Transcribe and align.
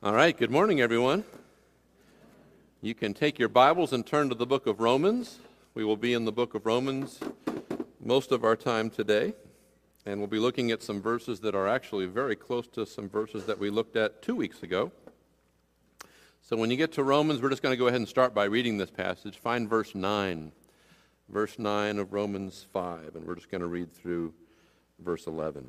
All 0.00 0.14
right, 0.14 0.36
good 0.36 0.52
morning, 0.52 0.80
everyone. 0.80 1.24
You 2.80 2.94
can 2.94 3.14
take 3.14 3.36
your 3.36 3.48
Bibles 3.48 3.92
and 3.92 4.06
turn 4.06 4.28
to 4.28 4.36
the 4.36 4.46
book 4.46 4.68
of 4.68 4.78
Romans. 4.78 5.40
We 5.74 5.84
will 5.84 5.96
be 5.96 6.12
in 6.12 6.24
the 6.24 6.30
book 6.30 6.54
of 6.54 6.66
Romans 6.66 7.18
most 7.98 8.30
of 8.30 8.44
our 8.44 8.54
time 8.54 8.90
today, 8.90 9.34
and 10.06 10.20
we'll 10.20 10.28
be 10.28 10.38
looking 10.38 10.70
at 10.70 10.84
some 10.84 11.02
verses 11.02 11.40
that 11.40 11.56
are 11.56 11.66
actually 11.66 12.06
very 12.06 12.36
close 12.36 12.68
to 12.68 12.86
some 12.86 13.08
verses 13.08 13.46
that 13.46 13.58
we 13.58 13.70
looked 13.70 13.96
at 13.96 14.22
two 14.22 14.36
weeks 14.36 14.62
ago. 14.62 14.92
So 16.42 16.56
when 16.56 16.70
you 16.70 16.76
get 16.76 16.92
to 16.92 17.02
Romans, 17.02 17.42
we're 17.42 17.50
just 17.50 17.62
going 17.62 17.72
to 17.72 17.76
go 17.76 17.88
ahead 17.88 17.98
and 17.98 18.08
start 18.08 18.32
by 18.32 18.44
reading 18.44 18.78
this 18.78 18.92
passage. 18.92 19.36
Find 19.38 19.68
verse 19.68 19.96
9, 19.96 20.52
verse 21.28 21.58
9 21.58 21.98
of 21.98 22.12
Romans 22.12 22.64
5, 22.72 23.16
and 23.16 23.26
we're 23.26 23.34
just 23.34 23.50
going 23.50 23.62
to 23.62 23.66
read 23.66 23.92
through 23.92 24.32
verse 25.00 25.26
11. 25.26 25.68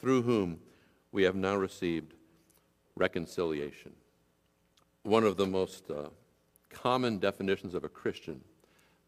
through 0.00 0.22
whom 0.22 0.58
we 1.12 1.22
have 1.24 1.34
now 1.34 1.56
received 1.56 2.14
reconciliation. 2.96 3.92
One 5.02 5.24
of 5.24 5.36
the 5.36 5.46
most 5.46 5.90
uh, 5.90 6.08
common 6.70 7.18
definitions 7.18 7.74
of 7.74 7.84
a 7.84 7.88
Christian 7.88 8.40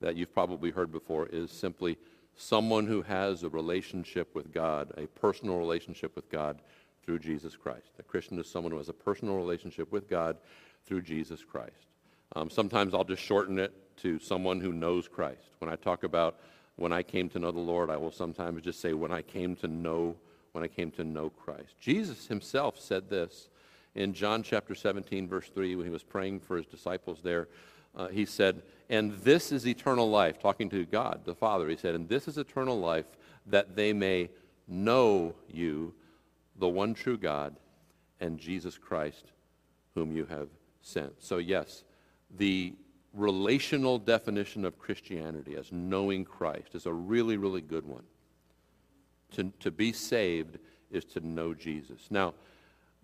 that 0.01 0.17
you've 0.17 0.35
probably 0.35 0.71
heard 0.71 0.91
before 0.91 1.27
is 1.27 1.51
simply 1.51 1.97
someone 2.37 2.87
who 2.87 3.03
has 3.03 3.43
a 3.43 3.49
relationship 3.49 4.35
with 4.35 4.53
God, 4.53 4.93
a 4.97 5.07
personal 5.07 5.59
relationship 5.59 6.17
with 6.17 6.29
God 6.31 6.61
through 7.05 7.19
Jesus 7.19 7.57
Christ. 7.57 7.91
A 7.99 8.03
Christian 8.03 8.39
is 8.39 8.51
someone 8.51 8.73
who 8.73 8.79
has 8.79 8.89
a 8.89 8.95
personal 8.95 9.37
relationship 9.37 9.93
with 9.93 10.09
God 10.09 10.39
through 10.87 11.03
Jesus 11.03 11.45
Christ. 11.45 11.87
Um, 12.35 12.49
sometimes 12.49 12.95
I'll 12.95 13.05
just 13.05 13.23
shorten 13.23 13.59
it 13.59 13.73
to 13.99 14.19
someone 14.19 14.61
who 14.61 14.73
knows 14.73 15.09
Christ. 15.09 15.51
When 15.59 15.71
I 15.71 15.77
talk 15.77 16.05
about 16.05 16.39
when 16.77 16.93
I 16.93 17.03
came 17.03 17.29
to 17.31 17.39
know 17.39 17.53
the 17.53 17.61
Lord, 17.61 17.91
I 17.91 17.99
will 17.99 18.11
sometimes 18.11 18.63
just 18.63 18.81
say 18.81 18.95
when 18.95 19.13
I 19.13 19.21
came 19.21 19.55
to 19.57 19.69
know 19.69 20.17
when 20.53 20.63
I 20.63 20.69
came 20.69 20.91
to 20.93 21.05
know 21.05 21.31
Christ. 21.31 21.75
Jesus 21.81 22.27
himself 22.27 22.79
said 22.79 23.09
this 23.09 23.49
in 23.95 24.15
John 24.15 24.43
chapter 24.43 24.75
17, 24.75 25.29
verse 25.29 25.51
3, 25.55 25.77
when 25.77 25.87
he 25.87 25.93
was 25.93 26.03
praying 26.03 26.41
for 26.41 26.57
his 26.57 26.67
disciples 26.67 27.21
there. 27.23 27.49
Uh, 27.95 28.09
he 28.09 28.25
said, 28.25 28.63
And 28.89 29.13
this 29.19 29.53
is 29.53 29.67
eternal 29.67 30.09
life, 30.09 30.39
talking 30.39 30.71
to 30.71 30.87
God, 30.87 31.23
the 31.25 31.35
Father. 31.35 31.69
He 31.69 31.77
said, 31.77 31.95
And 31.95 32.09
this 32.09 32.29
is 32.29 32.39
eternal 32.39 32.79
life, 32.79 33.07
that 33.47 33.77
they 33.77 33.93
may 33.93 34.31
know 34.67 35.35
you, 35.51 35.93
the 36.57 36.69
one 36.69 36.95
true 36.95 37.19
God, 37.19 37.57
and 38.21 38.39
Jesus 38.39 38.79
Christ, 38.79 39.33
whom 39.95 40.15
you 40.15 40.25
have 40.27 40.49
sent. 40.81 41.23
So, 41.23 41.39
yes, 41.39 41.85
the 42.35 42.75
relational 43.13 43.99
definition 43.99 44.65
of 44.65 44.79
Christianity 44.79 45.57
as 45.57 45.71
knowing 45.71 46.25
Christ 46.25 46.75
is 46.75 46.87
a 46.87 46.93
really, 46.93 47.37
really 47.37 47.61
good 47.61 47.87
one 47.87 48.05
to, 49.33 49.53
to 49.61 49.71
be 49.71 49.93
saved 49.93 50.59
is 50.91 51.05
to 51.07 51.27
know 51.27 51.55
Jesus. 51.55 52.09
Now, 52.11 52.35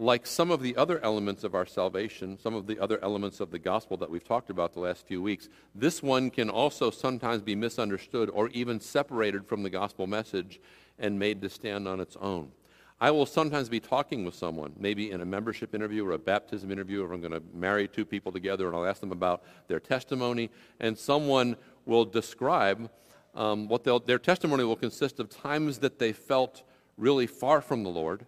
like 0.00 0.26
some 0.26 0.52
of 0.52 0.62
the 0.62 0.76
other 0.76 1.00
elements 1.02 1.42
of 1.42 1.56
our 1.56 1.66
salvation, 1.66 2.38
some 2.38 2.54
of 2.54 2.68
the 2.68 2.78
other 2.78 3.02
elements 3.02 3.40
of 3.40 3.50
the 3.50 3.58
gospel 3.58 3.96
that 3.96 4.08
we've 4.08 4.22
talked 4.22 4.48
about 4.48 4.72
the 4.72 4.80
last 4.80 5.06
few 5.06 5.20
weeks, 5.20 5.48
this 5.74 6.02
one 6.02 6.30
can 6.30 6.48
also 6.48 6.90
sometimes 6.90 7.42
be 7.42 7.56
misunderstood 7.56 8.30
or 8.32 8.48
even 8.50 8.78
separated 8.78 9.44
from 9.44 9.64
the 9.64 9.70
gospel 9.70 10.06
message 10.06 10.60
and 11.00 11.18
made 11.18 11.42
to 11.42 11.50
stand 11.50 11.88
on 11.88 11.98
its 11.98 12.16
own. 12.20 12.52
I 13.00 13.10
will 13.10 13.26
sometimes 13.26 13.68
be 13.68 13.80
talking 13.80 14.24
with 14.24 14.34
someone, 14.34 14.72
maybe 14.78 15.10
in 15.10 15.20
a 15.20 15.24
membership 15.24 15.74
interview 15.74 16.04
or 16.04 16.12
a 16.12 16.18
baptism 16.18 16.70
interview, 16.70 17.04
or 17.04 17.12
I'm 17.12 17.20
going 17.20 17.32
to 17.32 17.42
marry 17.54 17.86
two 17.86 18.04
people 18.04 18.32
together 18.32 18.66
and 18.66 18.76
I'll 18.76 18.86
ask 18.86 19.00
them 19.00 19.12
about 19.12 19.44
their 19.68 19.80
testimony, 19.80 20.50
and 20.80 20.98
someone 20.98 21.56
will 21.86 22.04
describe 22.04 22.90
um, 23.38 23.68
what 23.68 23.84
their 24.04 24.18
testimony 24.18 24.64
will 24.64 24.76
consist 24.76 25.20
of 25.20 25.30
times 25.30 25.78
that 25.78 26.00
they 26.00 26.12
felt 26.12 26.64
really 26.96 27.28
far 27.28 27.60
from 27.60 27.84
the 27.84 27.88
Lord, 27.88 28.26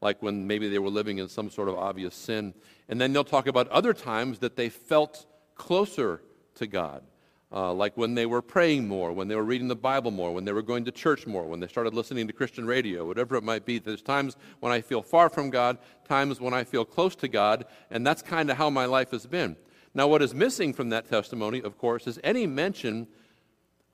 like 0.00 0.22
when 0.22 0.46
maybe 0.46 0.68
they 0.68 0.78
were 0.78 0.88
living 0.88 1.18
in 1.18 1.28
some 1.28 1.50
sort 1.50 1.68
of 1.68 1.74
obvious 1.74 2.14
sin. 2.14 2.54
And 2.88 3.00
then 3.00 3.12
they'll 3.12 3.24
talk 3.24 3.48
about 3.48 3.66
other 3.68 3.92
times 3.92 4.38
that 4.38 4.54
they 4.54 4.68
felt 4.68 5.26
closer 5.56 6.22
to 6.54 6.68
God, 6.68 7.02
uh, 7.50 7.72
like 7.72 7.96
when 7.96 8.14
they 8.14 8.26
were 8.26 8.40
praying 8.40 8.86
more, 8.86 9.12
when 9.12 9.26
they 9.26 9.34
were 9.34 9.42
reading 9.42 9.66
the 9.66 9.74
Bible 9.74 10.12
more, 10.12 10.32
when 10.32 10.44
they 10.44 10.52
were 10.52 10.62
going 10.62 10.84
to 10.84 10.92
church 10.92 11.26
more, 11.26 11.44
when 11.44 11.58
they 11.58 11.66
started 11.66 11.92
listening 11.92 12.28
to 12.28 12.32
Christian 12.32 12.64
radio, 12.64 13.04
whatever 13.04 13.34
it 13.34 13.42
might 13.42 13.66
be. 13.66 13.80
There's 13.80 14.02
times 14.02 14.36
when 14.60 14.70
I 14.70 14.82
feel 14.82 15.02
far 15.02 15.28
from 15.28 15.50
God, 15.50 15.78
times 16.06 16.40
when 16.40 16.54
I 16.54 16.62
feel 16.62 16.84
close 16.84 17.16
to 17.16 17.26
God, 17.26 17.64
and 17.90 18.06
that's 18.06 18.22
kind 18.22 18.52
of 18.52 18.56
how 18.56 18.70
my 18.70 18.84
life 18.84 19.10
has 19.10 19.26
been. 19.26 19.56
Now, 19.94 20.06
what 20.06 20.22
is 20.22 20.32
missing 20.32 20.72
from 20.72 20.90
that 20.90 21.08
testimony, 21.08 21.60
of 21.60 21.76
course, 21.76 22.06
is 22.06 22.20
any 22.22 22.46
mention 22.46 23.08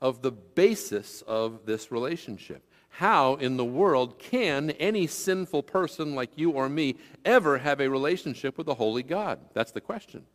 of 0.05 0.21
the 0.21 0.31
basis 0.31 1.23
of 1.25 1.65
this 1.65 1.91
relationship. 1.91 2.61
How 2.89 3.33
in 3.37 3.57
the 3.57 3.65
world 3.65 4.19
can 4.19 4.69
any 4.69 5.07
sinful 5.07 5.63
person 5.63 6.13
like 6.13 6.29
you 6.35 6.51
or 6.51 6.69
me 6.69 6.97
ever 7.25 7.57
have 7.57 7.81
a 7.81 7.89
relationship 7.89 8.55
with 8.55 8.67
a 8.67 8.75
holy 8.75 9.01
God? 9.01 9.39
That's 9.55 9.71
the 9.71 9.81
question. 9.81 10.27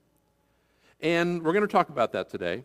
And 1.01 1.45
we're 1.45 1.53
going 1.53 1.65
to 1.65 1.71
talk 1.71 1.89
about 1.89 2.11
that 2.15 2.29
today. 2.31 2.65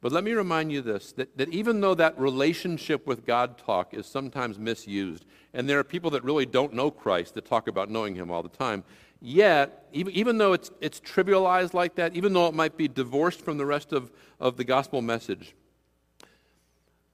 But 0.00 0.10
let 0.10 0.24
me 0.24 0.32
remind 0.32 0.72
you 0.72 0.80
this 0.80 1.12
that, 1.12 1.36
that 1.36 1.50
even 1.50 1.82
though 1.82 1.94
that 1.96 2.18
relationship 2.18 3.06
with 3.06 3.26
God 3.26 3.58
talk 3.58 3.92
is 3.92 4.06
sometimes 4.06 4.58
misused, 4.58 5.26
and 5.52 5.68
there 5.68 5.78
are 5.78 5.84
people 5.84 6.12
that 6.12 6.24
really 6.24 6.46
don't 6.46 6.72
know 6.72 6.90
Christ 6.90 7.34
that 7.34 7.44
talk 7.44 7.68
about 7.68 7.90
knowing 7.90 8.14
Him 8.14 8.30
all 8.30 8.42
the 8.42 8.48
time, 8.48 8.84
yet, 9.20 9.86
even, 9.92 10.14
even 10.14 10.38
though 10.38 10.54
it's, 10.54 10.70
it's 10.80 10.98
trivialized 10.98 11.74
like 11.74 11.96
that, 11.96 12.16
even 12.16 12.32
though 12.32 12.46
it 12.46 12.54
might 12.54 12.78
be 12.78 12.88
divorced 12.88 13.42
from 13.42 13.58
the 13.58 13.66
rest 13.66 13.92
of, 13.92 14.10
of 14.40 14.56
the 14.56 14.64
gospel 14.64 15.02
message, 15.02 15.54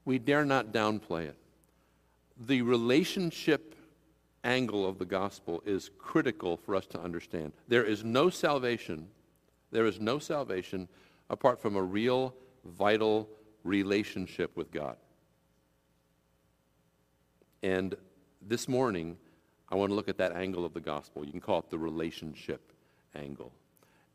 we 0.08 0.18
dare 0.18 0.46
not 0.46 0.72
downplay 0.72 1.26
it. 1.26 1.36
The 2.46 2.62
relationship 2.62 3.74
angle 4.42 4.88
of 4.88 4.98
the 4.98 5.04
gospel 5.04 5.62
is 5.66 5.90
critical 5.98 6.56
for 6.56 6.74
us 6.74 6.86
to 6.86 6.98
understand. 6.98 7.52
There 7.68 7.84
is 7.84 8.04
no 8.04 8.30
salvation, 8.30 9.08
there 9.70 9.84
is 9.84 10.00
no 10.00 10.18
salvation 10.18 10.88
apart 11.28 11.60
from 11.60 11.76
a 11.76 11.82
real, 11.82 12.34
vital 12.64 13.28
relationship 13.64 14.56
with 14.56 14.72
God. 14.72 14.96
And 17.62 17.94
this 18.40 18.66
morning, 18.66 19.18
I 19.68 19.74
want 19.74 19.90
to 19.90 19.94
look 19.94 20.08
at 20.08 20.16
that 20.16 20.32
angle 20.32 20.64
of 20.64 20.72
the 20.72 20.80
gospel. 20.80 21.22
You 21.22 21.32
can 21.32 21.42
call 21.42 21.58
it 21.58 21.68
the 21.68 21.76
relationship 21.76 22.72
angle. 23.14 23.52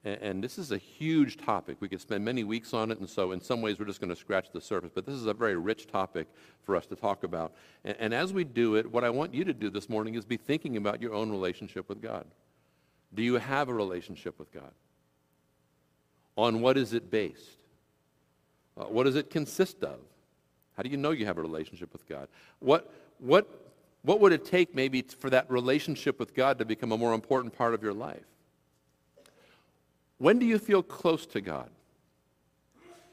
And, 0.06 0.44
this 0.44 0.58
is 0.58 0.74
a 0.74 0.78
huge 0.78 1.38
topic. 1.38 1.78
We 1.80 1.88
could 1.88 2.02
spend 2.02 2.26
many 2.26 2.44
weeks 2.44 2.74
on 2.74 2.92
it, 2.92 3.00
and 3.00 3.10
so 3.10 3.32
in 3.32 3.40
some 3.40 3.62
ways 3.62 3.80
we're 3.80 3.86
just 3.86 4.02
going 4.02 4.10
to 4.10 4.18
scratch 4.18 4.52
the 4.52 4.60
surface. 4.60 4.92
But 4.94 5.06
this 5.06 5.16
is 5.16 5.28
a 5.28 5.34
very 5.34 5.56
rich 5.56 5.88
topic 5.88 6.28
for 6.64 6.76
us 6.76 6.86
to 6.88 6.96
talk 6.98 7.24
about. 7.24 7.54
And, 7.86 7.96
and 8.00 8.14
as 8.14 8.34
we 8.34 8.44
do 8.44 8.76
it, 8.76 8.92
what 8.92 9.06
I 9.06 9.10
want 9.10 9.34
you 9.34 9.46
to 9.46 9.54
do 9.54 9.70
this 9.70 9.88
morning 9.88 10.16
is 10.16 10.26
be 10.26 10.36
thinking 10.36 10.76
about 10.76 11.02
your 11.02 11.14
own 11.14 11.32
relationship 11.32 11.88
with 11.88 12.02
God. 12.02 12.26
Do 13.14 13.24
you 13.24 13.36
have 13.36 13.70
a 13.70 13.74
relationship 13.74 14.38
with 14.40 14.52
God? 14.52 14.72
On 16.36 16.60
what 16.60 16.78
is 16.78 16.94
it 16.94 17.10
based? 17.10 17.64
Uh, 18.76 18.86
what 18.86 19.04
does 19.04 19.16
it 19.16 19.30
consist 19.30 19.84
of? 19.84 20.00
How 20.76 20.84
do 20.84 20.90
you 20.90 20.98
know 20.98 21.12
you 21.12 21.26
have 21.28 21.38
a 21.38 21.42
relationship 21.42 21.94
with 21.94 22.06
God? 22.10 22.28
What, 22.60 22.92
what, 23.20 23.48
what 24.02 24.20
would 24.20 24.34
it 24.34 24.44
take 24.44 24.76
maybe 24.76 25.02
for 25.02 25.30
that 25.30 25.50
relationship 25.50 26.20
with 26.20 26.34
God 26.34 26.60
to 26.60 26.66
become 26.66 26.92
a 26.92 26.98
more 26.98 27.14
important 27.14 27.56
part 27.56 27.74
of 27.74 27.82
your 27.82 27.94
life? 27.94 28.26
When 30.24 30.40
do 30.40 30.46
you 30.46 30.58
feel 30.58 30.82
close 30.82 31.26
to 31.26 31.42
God? 31.42 31.70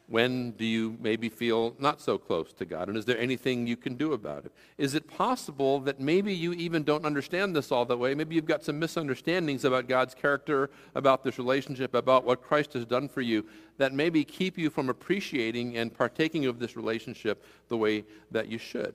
When 0.07 0.53
do 0.53 0.65
you 0.65 0.97
maybe 1.01 1.29
feel 1.29 1.75
not 1.81 2.01
so 2.01 2.17
close 2.19 2.53
to 2.53 2.65
God? 2.65 2.87
And 2.87 2.97
is 2.97 3.05
there 3.05 3.19
anything 3.19 3.67
you 3.67 3.77
can 3.77 3.97
do 3.97 4.13
about 4.13 4.45
it? 4.45 4.53
Is 4.79 4.95
it 4.95 5.09
possible 5.09 5.81
that 5.81 5.99
maybe 5.99 6.33
you 6.33 6.53
even 6.53 6.85
don't 6.85 7.05
understand 7.05 7.57
this 7.57 7.73
all 7.73 7.85
that 7.87 7.97
way? 7.97 8.15
Maybe 8.15 8.37
you've 8.37 8.47
got 8.47 8.63
some 8.63 8.79
misunderstandings 8.79 9.65
about 9.65 9.89
God's 9.89 10.15
character, 10.15 10.71
about 10.95 11.25
this 11.25 11.37
relationship, 11.37 11.95
about 11.95 12.25
what 12.25 12.45
Christ 12.45 12.75
has 12.75 12.87
done 12.87 13.09
for 13.09 13.23
you 13.23 13.45
that 13.79 13.93
maybe 13.93 14.23
keep 14.23 14.57
you 14.57 14.71
from 14.71 14.89
appreciating 14.89 15.79
and 15.79 15.93
partaking 15.93 16.47
of 16.47 16.61
this 16.61 16.77
relationship 16.77 17.45
the 17.67 17.77
way 17.77 18.05
that 18.31 18.47
you 18.47 18.59
should. 18.59 18.95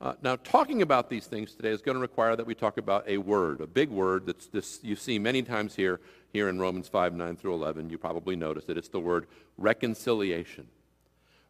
Uh, 0.00 0.14
now, 0.22 0.36
talking 0.36 0.82
about 0.82 1.10
these 1.10 1.26
things 1.26 1.54
today 1.54 1.70
is 1.70 1.82
going 1.82 1.96
to 1.96 2.00
require 2.00 2.36
that 2.36 2.46
we 2.46 2.54
talk 2.54 2.78
about 2.78 3.08
a 3.08 3.18
word, 3.18 3.60
a 3.60 3.66
big 3.66 3.90
word 3.90 4.26
that's 4.26 4.78
you 4.82 4.94
see 4.94 5.18
many 5.18 5.42
times 5.42 5.74
here, 5.74 6.00
here 6.32 6.48
in 6.48 6.58
Romans 6.58 6.86
5, 6.86 7.14
9 7.14 7.36
through 7.36 7.54
11. 7.54 7.90
You 7.90 7.98
probably 7.98 8.36
noticed 8.36 8.70
it. 8.70 8.78
It's 8.78 8.88
the 8.88 9.00
word 9.00 9.26
reconciliation. 9.56 10.68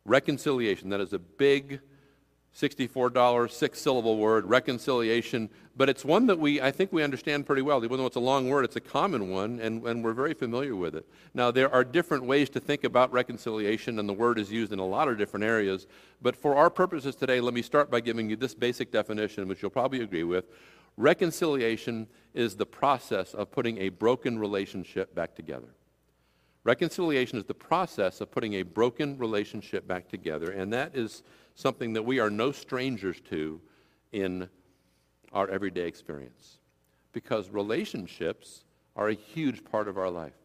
Reconciliation, 0.06 0.88
that 0.88 1.00
is 1.00 1.12
a 1.12 1.18
big 1.18 1.80
$64, 2.56 3.50
six 3.50 3.80
syllable 3.80 4.16
word, 4.16 4.44
reconciliation, 4.46 5.48
but 5.76 5.88
it's 5.88 6.04
one 6.04 6.26
that 6.26 6.38
we, 6.38 6.60
I 6.60 6.72
think 6.72 6.92
we 6.92 7.04
understand 7.04 7.46
pretty 7.46 7.62
well. 7.62 7.84
Even 7.84 7.98
though 7.98 8.06
it's 8.06 8.16
a 8.16 8.20
long 8.20 8.48
word, 8.48 8.64
it's 8.64 8.74
a 8.74 8.80
common 8.80 9.30
one, 9.30 9.60
and, 9.60 9.86
and 9.86 10.02
we're 10.02 10.12
very 10.12 10.34
familiar 10.34 10.74
with 10.74 10.96
it. 10.96 11.06
Now, 11.34 11.52
there 11.52 11.72
are 11.72 11.84
different 11.84 12.24
ways 12.24 12.50
to 12.50 12.60
think 12.60 12.82
about 12.82 13.12
reconciliation, 13.12 14.00
and 14.00 14.08
the 14.08 14.14
word 14.14 14.38
is 14.40 14.50
used 14.50 14.72
in 14.72 14.80
a 14.80 14.86
lot 14.86 15.06
of 15.06 15.18
different 15.18 15.44
areas, 15.44 15.86
but 16.20 16.34
for 16.34 16.56
our 16.56 16.68
purposes 16.68 17.14
today, 17.14 17.40
let 17.40 17.54
me 17.54 17.62
start 17.62 17.92
by 17.92 18.00
giving 18.00 18.28
you 18.28 18.34
this 18.34 18.54
basic 18.54 18.90
definition, 18.90 19.46
which 19.46 19.62
you'll 19.62 19.70
probably 19.70 20.02
agree 20.02 20.24
with. 20.24 20.46
Reconciliation 20.96 22.08
is 22.34 22.56
the 22.56 22.66
process 22.66 23.32
of 23.32 23.52
putting 23.52 23.78
a 23.78 23.88
broken 23.88 24.36
relationship 24.36 25.14
back 25.14 25.36
together. 25.36 25.68
Reconciliation 26.64 27.38
is 27.38 27.44
the 27.44 27.54
process 27.54 28.20
of 28.20 28.32
putting 28.32 28.54
a 28.54 28.62
broken 28.62 29.16
relationship 29.16 29.86
back 29.86 30.08
together, 30.08 30.50
and 30.50 30.72
that 30.72 30.96
is 30.96 31.22
something 31.58 31.94
that 31.94 32.04
we 32.04 32.20
are 32.20 32.30
no 32.30 32.52
strangers 32.52 33.20
to 33.28 33.60
in 34.12 34.48
our 35.32 35.50
everyday 35.50 35.88
experience. 35.88 36.58
Because 37.12 37.50
relationships 37.50 38.62
are 38.94 39.08
a 39.08 39.14
huge 39.14 39.64
part 39.64 39.88
of 39.88 39.98
our 39.98 40.08
life. 40.08 40.36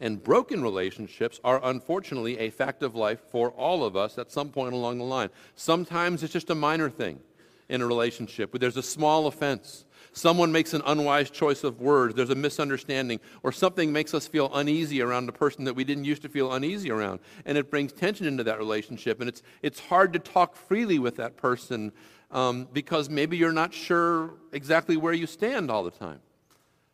And 0.00 0.22
broken 0.22 0.62
relationships 0.62 1.38
are 1.44 1.60
unfortunately 1.62 2.40
a 2.40 2.50
fact 2.50 2.82
of 2.82 2.96
life 2.96 3.20
for 3.30 3.50
all 3.50 3.84
of 3.84 3.94
us 3.94 4.18
at 4.18 4.32
some 4.32 4.48
point 4.48 4.74
along 4.74 4.98
the 4.98 5.04
line. 5.04 5.30
Sometimes 5.54 6.24
it's 6.24 6.32
just 6.32 6.50
a 6.50 6.56
minor 6.56 6.90
thing 6.90 7.20
in 7.68 7.80
a 7.80 7.86
relationship, 7.86 8.52
where 8.52 8.58
there's 8.58 8.76
a 8.76 8.82
small 8.82 9.28
offense 9.28 9.84
someone 10.14 10.52
makes 10.52 10.72
an 10.72 10.82
unwise 10.86 11.28
choice 11.28 11.64
of 11.64 11.80
words, 11.80 12.14
there's 12.14 12.30
a 12.30 12.34
misunderstanding, 12.34 13.20
or 13.42 13.52
something 13.52 13.92
makes 13.92 14.14
us 14.14 14.26
feel 14.26 14.50
uneasy 14.54 15.02
around 15.02 15.28
a 15.28 15.32
person 15.32 15.64
that 15.64 15.74
we 15.74 15.84
didn't 15.84 16.04
used 16.04 16.22
to 16.22 16.28
feel 16.28 16.52
uneasy 16.52 16.90
around. 16.90 17.20
And 17.44 17.58
it 17.58 17.70
brings 17.70 17.92
tension 17.92 18.26
into 18.26 18.44
that 18.44 18.58
relationship. 18.58 19.20
And 19.20 19.28
it's, 19.28 19.42
it's 19.60 19.80
hard 19.80 20.12
to 20.14 20.18
talk 20.18 20.56
freely 20.56 20.98
with 20.98 21.16
that 21.16 21.36
person 21.36 21.92
um, 22.30 22.68
because 22.72 23.10
maybe 23.10 23.36
you're 23.36 23.52
not 23.52 23.74
sure 23.74 24.34
exactly 24.52 24.96
where 24.96 25.12
you 25.12 25.26
stand 25.26 25.70
all 25.70 25.84
the 25.84 25.90
time. 25.90 26.20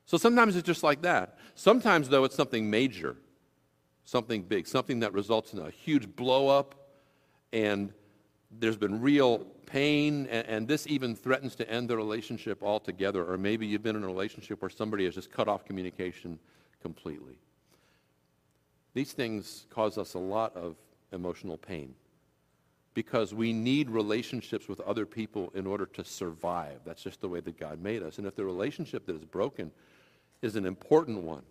So 0.06 0.16
sometimes 0.16 0.56
it's 0.56 0.66
just 0.66 0.82
like 0.82 1.02
that. 1.02 1.38
Sometimes, 1.54 2.08
though, 2.08 2.24
it's 2.24 2.34
something 2.34 2.68
major, 2.68 3.16
something 4.04 4.42
big, 4.42 4.66
something 4.66 5.00
that 5.00 5.12
results 5.12 5.52
in 5.52 5.60
a 5.60 5.70
huge 5.70 6.08
blow 6.16 6.48
up, 6.48 6.74
and 7.52 7.92
there's 8.50 8.76
been 8.76 9.00
real 9.00 9.38
pain, 9.66 10.26
and, 10.26 10.46
and, 10.46 10.68
this 10.68 10.86
even 10.86 11.14
threatens 11.14 11.54
to 11.56 11.70
end 11.70 11.88
the 11.88 11.96
relationship 11.96 12.62
altogether. 12.62 13.24
Or 13.24 13.38
maybe 13.38 13.66
you've 13.66 13.82
been 13.82 13.96
in 13.96 14.02
a 14.02 14.06
relationship 14.06 14.60
where 14.60 14.70
somebody 14.70 15.04
has 15.04 15.14
just 15.14 15.30
cut 15.30 15.46
off 15.46 15.64
communication 15.64 16.38
completely. 16.82 17.38
These 18.94 19.12
things 19.12 19.66
cause 19.70 19.98
us 19.98 20.14
a 20.14 20.18
lot 20.18 20.56
of 20.56 20.76
emotional 21.12 21.56
pain 21.56 21.94
because 22.94 23.32
we 23.32 23.52
need 23.52 23.88
relationships 23.88 24.68
with 24.68 24.80
other 24.80 25.06
people 25.06 25.52
in 25.54 25.66
order 25.66 25.86
to 25.86 26.04
survive. 26.04 26.80
That's 26.84 27.02
just 27.02 27.20
the 27.20 27.28
way 27.28 27.40
that 27.40 27.58
God 27.58 27.80
made 27.80 28.02
us. 28.02 28.18
And 28.18 28.26
if 28.26 28.34
the 28.34 28.44
relationship 28.44 29.06
that 29.06 29.14
is 29.14 29.24
broken 29.24 29.70
is 30.42 30.56
an 30.56 30.66
important 30.66 31.22
one, 31.22 31.42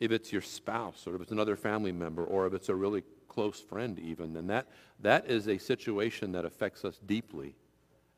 if 0.00 0.10
it's 0.10 0.32
your 0.32 0.42
spouse 0.42 1.06
or 1.06 1.14
if 1.14 1.22
it's 1.22 1.30
another 1.30 1.54
family 1.54 1.92
member 1.92 2.24
or 2.24 2.46
if 2.46 2.54
it's 2.54 2.68
a 2.68 2.74
really 2.74 3.04
close 3.30 3.60
friend, 3.60 3.98
even, 3.98 4.34
then 4.34 4.48
that, 4.48 4.66
that 5.00 5.30
is 5.30 5.48
a 5.48 5.56
situation 5.56 6.32
that 6.32 6.44
affects 6.44 6.84
us 6.84 7.00
deeply 7.06 7.54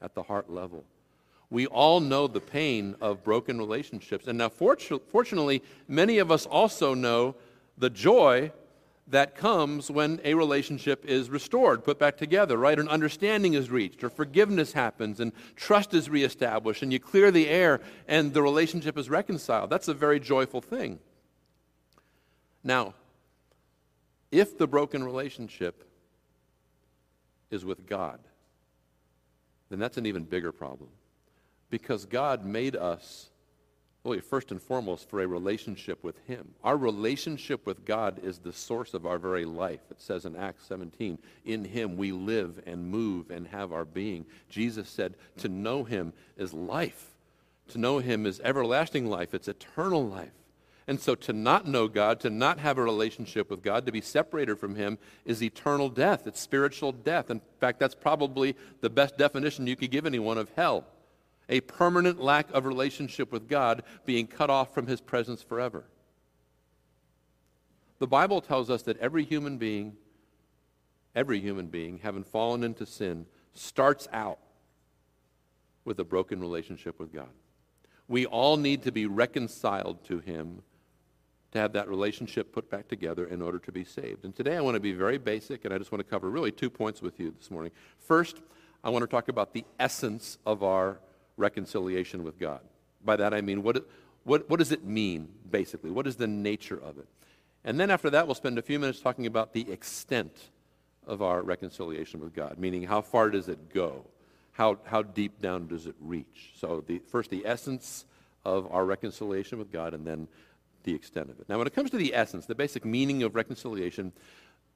at 0.00 0.14
the 0.14 0.25
heart 0.25 0.50
level. 0.50 0.85
We 1.50 1.67
all 1.67 2.00
know 2.00 2.26
the 2.26 2.41
pain 2.41 2.97
of 3.00 3.23
broken 3.23 3.59
relationships. 3.59 4.26
And 4.26 4.38
now, 4.38 4.49
fortunately, 4.49 5.62
many 5.87 6.19
of 6.19 6.32
us 6.32 6.47
also 6.47 6.94
know 6.94 7.37
the 7.76 7.91
joy 7.91 8.50
that 9.09 9.37
comes 9.37 9.91
when 9.91 10.20
a 10.25 10.32
relationship 10.32 11.05
is 11.05 11.29
restored, 11.29 11.85
put 11.85 11.99
back 11.99 12.17
together, 12.17 12.56
right? 12.56 12.79
An 12.79 12.88
understanding 12.88 13.53
is 13.53 13.70
reached, 13.70 14.03
or 14.03 14.08
forgiveness 14.08 14.73
happens, 14.73 15.20
and 15.20 15.32
trust 15.55 15.93
is 15.93 16.08
reestablished, 16.08 16.82
and 16.82 16.93
you 16.93 16.99
clear 16.99 17.31
the 17.31 17.49
air, 17.49 17.81
and 18.08 18.32
the 18.32 18.43
relationship 18.43 18.97
is 18.97 19.11
reconciled. 19.11 19.69
That's 19.69 19.88
a 19.88 19.94
very 19.94 20.19
joyful 20.19 20.62
thing. 20.62 20.99
Now, 22.65 22.94
if 24.32 24.58
the 24.58 24.67
broken 24.67 25.05
relationship 25.05 25.84
is 27.50 27.64
with 27.64 27.87
God, 27.87 28.19
then 29.69 29.79
that's 29.79 29.99
an 29.99 30.06
even 30.06 30.25
bigger 30.25 30.50
problem. 30.50 30.88
Because 31.70 32.05
God 32.06 32.44
made 32.44 32.75
us, 32.75 33.31
really, 34.05 34.20
first 34.20 34.50
and 34.50 34.61
foremost, 34.61 35.08
for 35.08 35.20
a 35.20 35.26
relationship 35.26 36.02
with 36.02 36.19
Him. 36.26 36.49
Our 36.64 36.76
relationship 36.76 37.67
with 37.67 37.84
God 37.84 38.20
is 38.23 38.38
the 38.38 38.52
source 38.52 38.94
of 38.94 39.06
our 39.06 39.19
very 39.19 39.44
life. 39.44 39.81
It 39.90 40.00
says 40.00 40.25
in 40.25 40.34
Acts 40.34 40.67
17, 40.67 41.19
in 41.44 41.64
Him 41.64 41.96
we 41.96 42.12
live 42.12 42.62
and 42.67 42.90
move 42.90 43.31
and 43.31 43.46
have 43.49 43.73
our 43.73 43.84
being. 43.84 44.26
Jesus 44.49 44.88
said, 44.88 45.14
to 45.38 45.49
know 45.49 45.84
Him 45.84 46.12
is 46.37 46.52
life. 46.52 47.11
To 47.69 47.79
know 47.79 47.99
Him 47.99 48.26
is 48.26 48.40
everlasting 48.40 49.06
life, 49.06 49.34
it's 49.34 49.49
eternal 49.49 50.06
life. 50.06 50.32
And 50.87 51.00
so 51.00 51.14
to 51.14 51.32
not 51.32 51.67
know 51.67 51.87
God, 51.88 52.20
to 52.20 52.31
not 52.31 52.58
have 52.58 52.76
a 52.76 52.82
relationship 52.82 53.50
with 53.50 53.62
God, 53.62 53.87
to 53.87 53.93
be 53.93 54.00
separated 54.00 54.58
from 54.58 54.75
Him 54.75 54.99
is 55.25 55.43
eternal 55.43 55.88
death. 55.88 56.26
It's 56.26 56.40
spiritual 56.40 56.93
death. 56.93 57.31
In 57.31 57.40
fact, 57.61 57.79
that's 57.79 57.94
probably 57.94 58.56
the 58.81 58.90
best 58.90 59.17
definition 59.17 59.67
you 59.67 59.76
could 59.76 59.90
give 59.90 60.06
anyone 60.06 60.38
of 60.38 60.50
hell 60.56 60.87
a 61.49 61.61
permanent 61.61 62.20
lack 62.20 62.50
of 62.52 62.64
relationship 62.64 63.31
with 63.31 63.49
God, 63.49 63.82
being 64.06 64.26
cut 64.26 64.50
off 64.50 64.73
from 64.75 64.87
His 64.87 65.00
presence 65.00 65.43
forever. 65.43 65.84
The 67.99 68.06
Bible 68.06 68.40
tells 68.40 68.70
us 68.70 68.82
that 68.82 68.99
every 68.99 69.25
human 69.25 69.58
being, 69.58 69.96
every 71.14 71.40
human 71.40 71.67
being, 71.67 71.99
having 72.02 72.25
fallen 72.25 72.64
into 72.64 72.87
sin, 72.87 73.26
starts 73.55 74.08
out 74.12 74.38
with 75.84 76.00
a 76.00 76.05
broken 76.05 76.40
relationship 76.40 76.99
with 76.99 77.12
God. 77.12 77.29
We 78.08 78.26
all 78.26 78.56
need 78.56 78.82
to 78.84 78.93
be 78.93 79.06
reconciled 79.06 80.05
to 80.06 80.20
Him 80.20 80.62
to 81.53 81.59
have 81.59 81.73
that 81.75 81.89
relationship 81.89 82.53
put 82.53 82.69
back 82.71 82.89
together 82.89 83.27
in 83.27 83.41
order 83.41 83.59
to 83.59 83.73
be 83.73 83.85
saved. 83.85 84.25
And 84.25 84.35
today 84.35 84.57
I 84.57 84.61
want 84.61 84.75
to 84.75 84.81
be 84.81 84.93
very 84.93 85.19
basic, 85.19 85.65
and 85.65 85.73
I 85.73 85.79
just 85.79 85.93
want 85.93 86.01
to 86.01 86.11
cover 86.11 86.31
really 86.31 86.51
two 86.51 86.71
points 86.71 87.01
with 87.03 87.21
you 87.21 87.33
this 87.39 87.51
morning. 87.51 87.71
First, 87.99 88.39
I 88.83 88.91
want 88.91 89.03
to 89.03 89.07
talk 89.07 89.29
about 89.29 89.53
the 89.53 89.65
essence 89.79 90.39
of 90.47 90.63
our 90.63 90.99
reconciliation 91.37 92.25
with 92.25 92.39
God. 92.39 92.61
By 93.05 93.17
that 93.17 93.35
I 93.35 93.43
mean, 93.43 93.63
what, 93.63 93.87
what, 94.25 94.49
what 94.49 94.59
does 94.59 94.73
it 94.73 94.85
mean, 94.85 95.29
basically? 95.51 95.91
What 95.91 96.07
is 96.07 96.17
the 96.17 96.27
nature 96.27 96.81
of 96.83 96.99
it? 96.99 97.07
And 97.65 97.79
then 97.79 97.91
after 97.91 98.11
that, 98.11 98.27
we'll 98.27 98.35
spend 98.35 98.59
a 98.59 98.63
few 98.63 98.79
minutes 98.79 99.01
talking 99.01 99.27
about 99.27 99.53
the 99.53 99.71
extent 99.71 100.51
of 101.07 101.21
our 101.21 101.43
reconciliation 101.43 102.21
with 102.21 102.35
God, 102.35 102.59
meaning 102.59 102.85
how 102.85 103.03
far 103.03 103.31
does 103.31 103.49
it 103.49 103.73
go? 103.73 104.07
How, 104.53 104.79
how 104.85 105.03
deep 105.03 105.41
down 105.41 105.69
does 105.69 105.87
it 105.87 105.95
reach? 106.01 106.53
So, 106.57 106.83
the, 106.87 107.01
first, 107.11 107.31
the 107.31 107.45
essence 107.47 108.05
of 108.44 108.71
our 108.73 108.85
reconciliation 108.85 109.59
with 109.59 109.71
God, 109.73 109.94
and 109.94 110.06
then 110.06 110.29
the 110.84 110.94
extent 110.94 111.31
of 111.31 111.39
it. 111.41 111.48
Now, 111.48 111.58
when 111.58 111.67
it 111.67 111.74
comes 111.74 111.91
to 111.91 111.96
the 111.96 112.15
essence, 112.15 112.46
the 112.46 112.55
basic 112.55 112.84
meaning 112.84 113.22
of 113.22 113.34
reconciliation, 113.34 114.12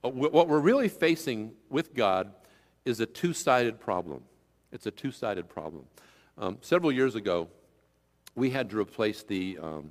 uh, 0.05 0.11
what 0.11 0.49
we're 0.49 0.61
really 0.61 0.89
facing 0.89 1.53
with 1.71 1.95
God 1.95 2.33
is 2.85 3.01
a 3.01 3.07
two 3.07 3.33
sided 3.33 3.81
problem. 3.81 4.23
It's 4.73 4.87
a 4.87 4.91
two 4.91 5.11
sided 5.11 5.49
problem. 5.49 5.85
Um, 6.39 6.59
several 6.61 6.93
years 6.93 7.15
ago, 7.15 7.49
we 8.35 8.51
had 8.51 8.71
to 8.71 8.79
replace 8.79 9.23
the, 9.23 9.59
um, 9.63 9.91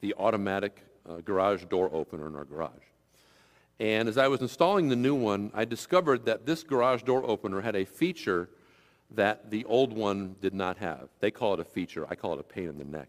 the 0.00 0.14
automatic 0.14 0.84
uh, 1.08 1.16
garage 1.16 1.64
door 1.64 1.90
opener 1.92 2.28
in 2.28 2.36
our 2.36 2.44
garage. 2.44 2.70
And 3.80 4.08
as 4.08 4.16
I 4.16 4.28
was 4.28 4.40
installing 4.40 4.88
the 4.88 4.96
new 4.96 5.14
one, 5.14 5.50
I 5.54 5.64
discovered 5.64 6.24
that 6.26 6.46
this 6.46 6.62
garage 6.62 7.02
door 7.02 7.24
opener 7.24 7.60
had 7.60 7.74
a 7.74 7.84
feature 7.84 8.48
that 9.10 9.50
the 9.50 9.64
old 9.64 9.92
one 9.92 10.36
did 10.40 10.54
not 10.54 10.76
have. 10.78 11.08
They 11.20 11.30
call 11.30 11.54
it 11.54 11.60
a 11.60 11.64
feature, 11.64 12.06
I 12.08 12.14
call 12.14 12.34
it 12.34 12.40
a 12.40 12.44
pain 12.44 12.68
in 12.68 12.78
the 12.78 12.84
neck. 12.84 13.08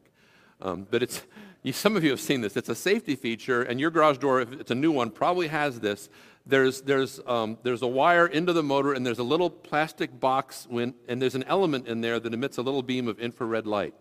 Um, 0.61 0.87
but 0.89 1.03
it's, 1.03 1.21
you, 1.63 1.73
some 1.73 1.95
of 1.95 2.03
you 2.03 2.11
have 2.11 2.19
seen 2.19 2.41
this. 2.41 2.55
It's 2.55 2.69
a 2.69 2.75
safety 2.75 3.15
feature, 3.15 3.63
and 3.63 3.79
your 3.79 3.89
garage 3.89 4.17
door, 4.17 4.41
if 4.41 4.51
it's 4.51 4.71
a 4.71 4.75
new 4.75 4.91
one, 4.91 5.09
probably 5.09 5.47
has 5.47 5.79
this. 5.79 6.09
There's, 6.45 6.81
there's, 6.81 7.21
um, 7.25 7.57
there's 7.63 7.81
a 7.81 7.87
wire 7.87 8.27
into 8.27 8.51
the 8.51 8.63
motor, 8.63 8.93
and 8.93 9.05
there's 9.05 9.19
a 9.19 9.23
little 9.23 9.49
plastic 9.49 10.19
box, 10.19 10.67
when, 10.69 10.93
and 11.07 11.21
there's 11.21 11.35
an 11.35 11.43
element 11.43 11.87
in 11.87 12.01
there 12.01 12.19
that 12.19 12.33
emits 12.33 12.57
a 12.57 12.61
little 12.61 12.83
beam 12.83 13.07
of 13.07 13.19
infrared 13.19 13.65
light. 13.65 13.93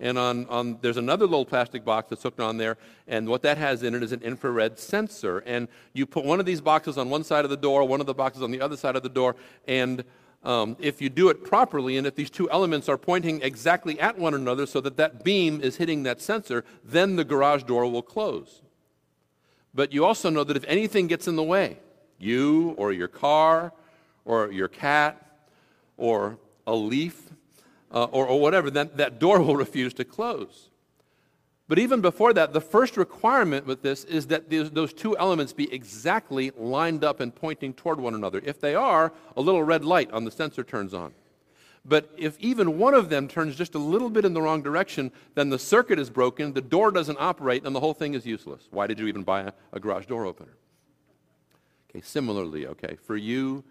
And 0.00 0.18
on, 0.18 0.46
on, 0.46 0.78
there's 0.80 0.96
another 0.96 1.26
little 1.26 1.44
plastic 1.44 1.84
box 1.84 2.10
that's 2.10 2.22
hooked 2.22 2.40
on 2.40 2.56
there, 2.56 2.78
and 3.06 3.28
what 3.28 3.42
that 3.42 3.58
has 3.58 3.82
in 3.82 3.94
it 3.94 4.02
is 4.02 4.12
an 4.12 4.22
infrared 4.22 4.78
sensor. 4.78 5.38
And 5.40 5.68
you 5.92 6.06
put 6.06 6.24
one 6.24 6.40
of 6.40 6.46
these 6.46 6.60
boxes 6.60 6.98
on 6.98 7.10
one 7.10 7.22
side 7.22 7.44
of 7.44 7.50
the 7.50 7.56
door, 7.56 7.84
one 7.84 8.00
of 8.00 8.06
the 8.06 8.14
boxes 8.14 8.42
on 8.42 8.50
the 8.50 8.60
other 8.60 8.76
side 8.76 8.96
of 8.96 9.02
the 9.02 9.08
door, 9.08 9.36
and 9.68 10.04
um, 10.44 10.76
if 10.78 11.00
you 11.00 11.08
do 11.08 11.30
it 11.30 11.42
properly 11.42 11.96
and 11.96 12.06
if 12.06 12.14
these 12.14 12.30
two 12.30 12.50
elements 12.50 12.88
are 12.88 12.98
pointing 12.98 13.40
exactly 13.42 13.98
at 13.98 14.18
one 14.18 14.34
another 14.34 14.66
so 14.66 14.80
that 14.82 14.96
that 14.98 15.24
beam 15.24 15.60
is 15.60 15.76
hitting 15.76 16.02
that 16.02 16.20
sensor, 16.20 16.64
then 16.84 17.16
the 17.16 17.24
garage 17.24 17.62
door 17.64 17.90
will 17.90 18.02
close. 18.02 18.60
But 19.74 19.92
you 19.92 20.04
also 20.04 20.30
know 20.30 20.44
that 20.44 20.56
if 20.56 20.64
anything 20.68 21.06
gets 21.06 21.26
in 21.26 21.36
the 21.36 21.42
way, 21.42 21.78
you 22.18 22.74
or 22.76 22.92
your 22.92 23.08
car 23.08 23.72
or 24.24 24.52
your 24.52 24.68
cat 24.68 25.48
or 25.96 26.38
a 26.66 26.74
leaf 26.74 27.30
uh, 27.90 28.04
or, 28.04 28.26
or 28.26 28.40
whatever, 28.40 28.70
then 28.70 28.90
that 28.94 29.18
door 29.18 29.40
will 29.42 29.56
refuse 29.56 29.94
to 29.94 30.04
close. 30.04 30.68
But 31.66 31.78
even 31.78 32.02
before 32.02 32.34
that, 32.34 32.52
the 32.52 32.60
first 32.60 32.96
requirement 32.96 33.66
with 33.66 33.80
this 33.80 34.04
is 34.04 34.26
that 34.26 34.50
those 34.50 34.92
two 34.92 35.16
elements 35.16 35.54
be 35.54 35.72
exactly 35.72 36.52
lined 36.58 37.02
up 37.02 37.20
and 37.20 37.34
pointing 37.34 37.72
toward 37.72 37.98
one 37.98 38.14
another. 38.14 38.42
If 38.44 38.60
they 38.60 38.74
are, 38.74 39.12
a 39.36 39.40
little 39.40 39.62
red 39.62 39.84
light 39.84 40.10
on 40.10 40.24
the 40.24 40.30
sensor 40.30 40.62
turns 40.62 40.92
on. 40.92 41.14
But 41.86 42.10
if 42.16 42.38
even 42.38 42.78
one 42.78 42.94
of 42.94 43.08
them 43.08 43.28
turns 43.28 43.56
just 43.56 43.74
a 43.74 43.78
little 43.78 44.10
bit 44.10 44.24
in 44.24 44.34
the 44.34 44.42
wrong 44.42 44.62
direction, 44.62 45.10
then 45.34 45.50
the 45.50 45.58
circuit 45.58 45.98
is 45.98 46.10
broken, 46.10 46.52
the 46.52 46.62
door 46.62 46.90
doesn't 46.90 47.18
operate, 47.20 47.64
and 47.64 47.74
the 47.74 47.80
whole 47.80 47.92
thing 47.94 48.14
is 48.14 48.24
useless. 48.24 48.68
Why 48.70 48.86
did 48.86 48.98
you 48.98 49.06
even 49.06 49.22
buy 49.22 49.42
a, 49.42 49.52
a 49.72 49.80
garage 49.80 50.06
door 50.06 50.24
opener? 50.24 50.56
Okay, 51.90 52.02
similarly, 52.02 52.66
okay, 52.66 52.96
for 52.96 53.16
you, 53.16 53.64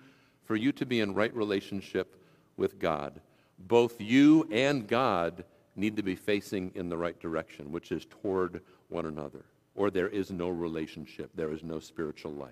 for 0.45 0.55
you 0.55 0.71
to 0.73 0.85
be 0.85 0.99
in 0.99 1.13
right 1.13 1.35
relationship 1.35 2.15
with 2.55 2.79
God, 2.79 3.19
both 3.57 3.99
you 3.99 4.47
and 4.51 4.87
God 4.87 5.43
need 5.75 5.95
to 5.97 6.03
be 6.03 6.15
facing 6.15 6.71
in 6.75 6.89
the 6.89 6.97
right 6.97 7.19
direction, 7.19 7.71
which 7.71 7.91
is 7.91 8.05
toward 8.05 8.61
one 8.89 9.05
another, 9.05 9.45
or 9.75 9.89
there 9.89 10.09
is 10.09 10.31
no 10.31 10.49
relationship, 10.49 11.31
there 11.35 11.51
is 11.51 11.63
no 11.63 11.79
spiritual 11.79 12.31
life. 12.31 12.51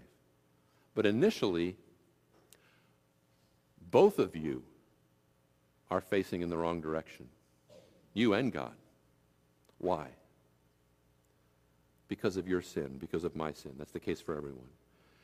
But 0.95 1.05
initially, 1.05 1.75
both 3.91 4.19
of 4.19 4.35
you 4.35 4.63
are 5.89 6.01
facing 6.01 6.41
in 6.41 6.49
the 6.49 6.57
wrong 6.57 6.81
direction. 6.81 7.27
You 8.13 8.33
and 8.33 8.51
God. 8.51 8.73
Why? 9.77 10.07
Because 12.07 12.37
of 12.37 12.47
your 12.47 12.61
sin, 12.61 12.97
because 12.99 13.23
of 13.23 13.35
my 13.35 13.53
sin. 13.53 13.73
That's 13.77 13.91
the 13.91 13.99
case 13.99 14.19
for 14.19 14.35
everyone. 14.35 14.67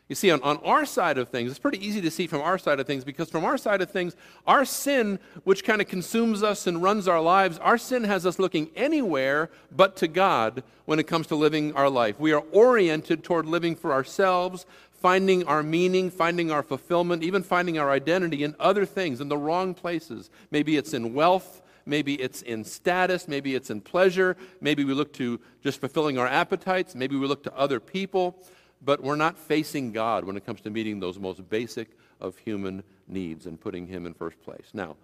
You 0.09 0.15
see, 0.15 0.31
on, 0.31 0.41
on 0.41 0.57
our 0.63 0.85
side 0.85 1.17
of 1.17 1.27
things, 1.27 1.49
it's 1.49 1.59
pretty 1.59 1.85
easy 1.85 1.99
to 1.99 2.09
see 2.09 2.27
from 2.27 2.41
our 2.41 2.57
side 2.57 2.79
of 2.79 2.87
things 2.87 3.03
because 3.03 3.29
from 3.29 3.43
our 3.43 3.57
side 3.57 3.81
of 3.81 3.91
things, 3.91 4.15
our 4.45 4.63
sin, 4.63 5.19
which 5.43 5.65
kind 5.65 5.81
of 5.81 5.87
consumes 5.87 6.43
us 6.43 6.65
and 6.65 6.81
runs 6.81 7.09
our 7.09 7.19
lives, 7.19 7.57
our 7.59 7.77
sin 7.77 8.05
has 8.05 8.25
us 8.25 8.39
looking 8.39 8.69
anywhere 8.73 9.49
but 9.69 9.97
to 9.97 10.07
God 10.07 10.63
when 10.85 10.97
it 10.97 11.07
comes 11.07 11.27
to 11.27 11.35
living 11.35 11.73
our 11.73 11.89
life. 11.89 12.17
We 12.19 12.31
are 12.31 12.43
oriented 12.53 13.21
toward 13.25 13.47
living 13.47 13.75
for 13.75 13.91
ourselves, 13.91 14.65
finding 14.93 15.43
our 15.43 15.61
meaning, 15.61 16.09
finding 16.09 16.51
our 16.51 16.63
fulfillment, 16.63 17.21
even 17.21 17.43
finding 17.43 17.77
our 17.77 17.91
identity 17.91 18.45
in 18.45 18.55
other 18.61 18.85
things, 18.85 19.19
in 19.19 19.27
the 19.27 19.37
wrong 19.37 19.73
places. 19.73 20.29
Maybe 20.51 20.77
it's 20.77 20.93
in 20.93 21.13
wealth. 21.13 21.61
Maybe 21.85 22.15
it's 22.15 22.41
in 22.41 22.65
status. 22.65 23.27
Maybe 23.27 23.55
it's 23.55 23.69
in 23.69 23.79
pleasure. 23.79 24.35
Maybe 24.59 24.83
we 24.83 24.93
look 24.93 25.13
to 25.13 25.39
just 25.63 25.79
fulfilling 25.79 26.17
our 26.17 26.27
appetites. 26.27 26.95
Maybe 26.95 27.15
we 27.15 27.27
look 27.27 27.43
to 27.43 27.57
other 27.57 27.79
people 27.79 28.43
but 28.81 29.01
we're 29.01 29.15
not 29.15 29.37
facing 29.37 29.91
God 29.91 30.23
when 30.23 30.37
it 30.37 30.45
comes 30.45 30.61
to 30.61 30.69
meeting 30.69 30.99
those 30.99 31.19
most 31.19 31.47
basic 31.49 31.89
of 32.19 32.37
human 32.37 32.83
needs 33.07 33.45
and 33.45 33.59
putting 33.59 33.87
Him 33.87 34.05
in 34.05 34.13
first 34.13 34.41
place. 34.41 34.69
Now, 34.73 34.95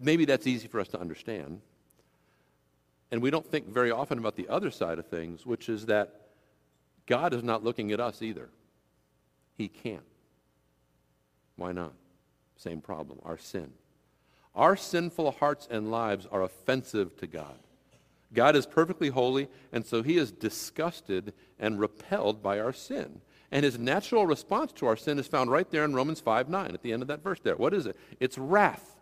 maybe 0.00 0.24
that's 0.24 0.46
easy 0.46 0.68
for 0.68 0.80
us 0.80 0.88
to 0.88 1.00
understand. 1.00 1.60
And 3.10 3.22
we 3.22 3.30
don't 3.30 3.46
think 3.46 3.68
very 3.68 3.90
often 3.90 4.18
about 4.18 4.36
the 4.36 4.48
other 4.48 4.70
side 4.70 4.98
of 4.98 5.06
things, 5.06 5.46
which 5.46 5.68
is 5.68 5.86
that 5.86 6.22
God 7.06 7.34
is 7.34 7.42
not 7.42 7.62
looking 7.62 7.92
at 7.92 8.00
us 8.00 8.22
either. 8.22 8.48
He 9.56 9.68
can't. 9.68 10.02
Why 11.56 11.72
not? 11.72 11.92
Same 12.56 12.80
problem, 12.80 13.18
our 13.24 13.38
sin. 13.38 13.70
Our 14.54 14.76
sinful 14.76 15.32
hearts 15.32 15.68
and 15.70 15.90
lives 15.90 16.26
are 16.30 16.42
offensive 16.42 17.16
to 17.18 17.26
God. 17.26 17.58
God 18.34 18.56
is 18.56 18.66
perfectly 18.66 19.08
holy, 19.08 19.48
and 19.72 19.86
so 19.86 20.02
he 20.02 20.16
is 20.16 20.32
disgusted 20.32 21.32
and 21.58 21.80
repelled 21.80 22.42
by 22.42 22.60
our 22.60 22.72
sin. 22.72 23.20
And 23.50 23.64
his 23.64 23.78
natural 23.78 24.26
response 24.26 24.72
to 24.72 24.86
our 24.86 24.96
sin 24.96 25.18
is 25.18 25.28
found 25.28 25.50
right 25.50 25.70
there 25.70 25.84
in 25.84 25.94
Romans 25.94 26.20
5 26.20 26.48
9, 26.48 26.72
at 26.72 26.82
the 26.82 26.92
end 26.92 27.02
of 27.02 27.08
that 27.08 27.22
verse 27.22 27.40
there. 27.40 27.56
What 27.56 27.72
is 27.72 27.86
it? 27.86 27.96
It's 28.20 28.36
wrath. 28.36 29.00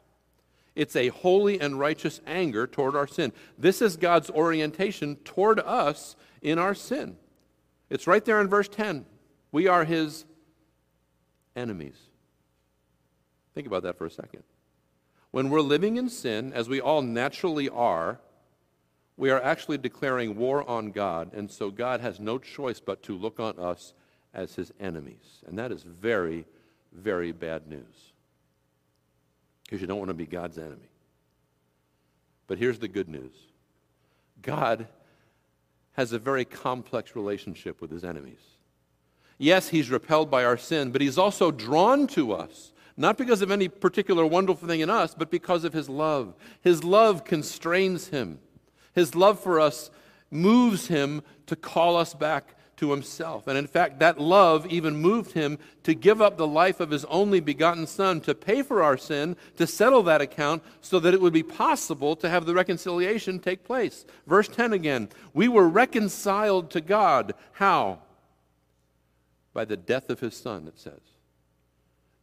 It's 0.74 0.96
a 0.96 1.08
holy 1.08 1.60
and 1.60 1.78
righteous 1.78 2.20
anger 2.26 2.66
toward 2.66 2.96
our 2.96 3.06
sin. 3.06 3.32
This 3.58 3.82
is 3.82 3.96
God's 3.96 4.30
orientation 4.30 5.16
toward 5.16 5.60
us 5.60 6.16
in 6.40 6.58
our 6.58 6.74
sin. 6.74 7.16
It's 7.90 8.06
right 8.06 8.24
there 8.24 8.40
in 8.40 8.48
verse 8.48 8.68
10. 8.68 9.04
We 9.50 9.68
are 9.68 9.84
his 9.84 10.24
enemies. 11.54 11.96
Think 13.54 13.66
about 13.66 13.82
that 13.82 13.98
for 13.98 14.06
a 14.06 14.10
second. 14.10 14.44
When 15.30 15.50
we're 15.50 15.60
living 15.60 15.96
in 15.96 16.08
sin, 16.08 16.52
as 16.54 16.68
we 16.68 16.80
all 16.80 17.02
naturally 17.02 17.68
are, 17.68 18.20
we 19.16 19.30
are 19.30 19.42
actually 19.42 19.78
declaring 19.78 20.36
war 20.36 20.68
on 20.68 20.90
God, 20.90 21.32
and 21.34 21.50
so 21.50 21.70
God 21.70 22.00
has 22.00 22.18
no 22.18 22.38
choice 22.38 22.80
but 22.80 23.02
to 23.04 23.16
look 23.16 23.38
on 23.38 23.58
us 23.58 23.94
as 24.34 24.54
his 24.54 24.72
enemies. 24.80 25.42
And 25.46 25.58
that 25.58 25.70
is 25.70 25.82
very, 25.82 26.46
very 26.92 27.32
bad 27.32 27.68
news. 27.68 28.12
Because 29.64 29.80
you 29.80 29.86
don't 29.86 29.98
want 29.98 30.08
to 30.08 30.14
be 30.14 30.26
God's 30.26 30.58
enemy. 30.58 30.88
But 32.46 32.58
here's 32.58 32.78
the 32.78 32.88
good 32.88 33.08
news 33.08 33.32
God 34.40 34.86
has 35.92 36.12
a 36.12 36.18
very 36.18 36.44
complex 36.44 37.14
relationship 37.14 37.80
with 37.80 37.90
his 37.90 38.04
enemies. 38.04 38.40
Yes, 39.38 39.68
he's 39.68 39.90
repelled 39.90 40.30
by 40.30 40.44
our 40.44 40.56
sin, 40.56 40.90
but 40.90 41.00
he's 41.00 41.18
also 41.18 41.50
drawn 41.50 42.06
to 42.08 42.32
us, 42.32 42.72
not 42.96 43.18
because 43.18 43.42
of 43.42 43.50
any 43.50 43.68
particular 43.68 44.24
wonderful 44.24 44.68
thing 44.68 44.80
in 44.80 44.90
us, 44.90 45.14
but 45.14 45.30
because 45.30 45.64
of 45.64 45.72
his 45.72 45.88
love. 45.88 46.34
His 46.62 46.84
love 46.84 47.24
constrains 47.24 48.08
him. 48.08 48.38
His 48.92 49.14
love 49.14 49.40
for 49.40 49.60
us 49.60 49.90
moves 50.30 50.88
him 50.88 51.22
to 51.46 51.56
call 51.56 51.96
us 51.96 52.14
back 52.14 52.54
to 52.82 52.90
himself. 52.90 53.46
And 53.46 53.56
in 53.56 53.68
fact, 53.68 54.00
that 54.00 54.20
love 54.20 54.66
even 54.66 54.96
moved 54.96 55.32
him 55.32 55.58
to 55.84 55.94
give 55.94 56.20
up 56.20 56.36
the 56.36 56.46
life 56.48 56.80
of 56.80 56.90
his 56.90 57.04
only 57.04 57.38
begotten 57.38 57.86
Son 57.86 58.20
to 58.22 58.34
pay 58.34 58.62
for 58.62 58.82
our 58.82 58.96
sin, 58.96 59.36
to 59.56 59.68
settle 59.68 60.02
that 60.02 60.20
account, 60.20 60.64
so 60.80 60.98
that 60.98 61.14
it 61.14 61.20
would 61.20 61.32
be 61.32 61.44
possible 61.44 62.16
to 62.16 62.28
have 62.28 62.44
the 62.44 62.54
reconciliation 62.54 63.38
take 63.38 63.62
place. 63.62 64.04
Verse 64.26 64.48
10 64.48 64.72
again 64.72 65.08
We 65.32 65.46
were 65.46 65.68
reconciled 65.68 66.70
to 66.72 66.80
God. 66.80 67.34
How? 67.52 68.00
By 69.54 69.64
the 69.64 69.76
death 69.76 70.10
of 70.10 70.18
his 70.18 70.36
Son, 70.36 70.66
it 70.66 70.78
says. 70.78 71.11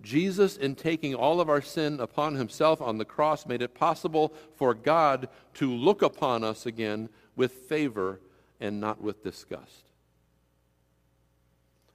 Jesus, 0.01 0.56
in 0.56 0.75
taking 0.75 1.13
all 1.13 1.41
of 1.41 1.50
our 1.50 1.62
sin 1.62 2.00
upon 2.00 2.36
himself 2.36 2.82
on 2.82 2.98
the 2.98 3.06
cross, 3.06 3.46
made 3.46 3.62
it 3.62 3.75
possible 3.75 4.34
for 4.56 4.74
God 4.74 5.27
to 5.56 5.74
look 5.74 6.01
upon 6.01 6.44
us 6.44 6.65
again 6.65 7.10
with 7.36 7.51
favor 7.51 8.22
and 8.60 8.79
not 8.79 9.01
with 9.01 9.24
disgust. 9.24 9.84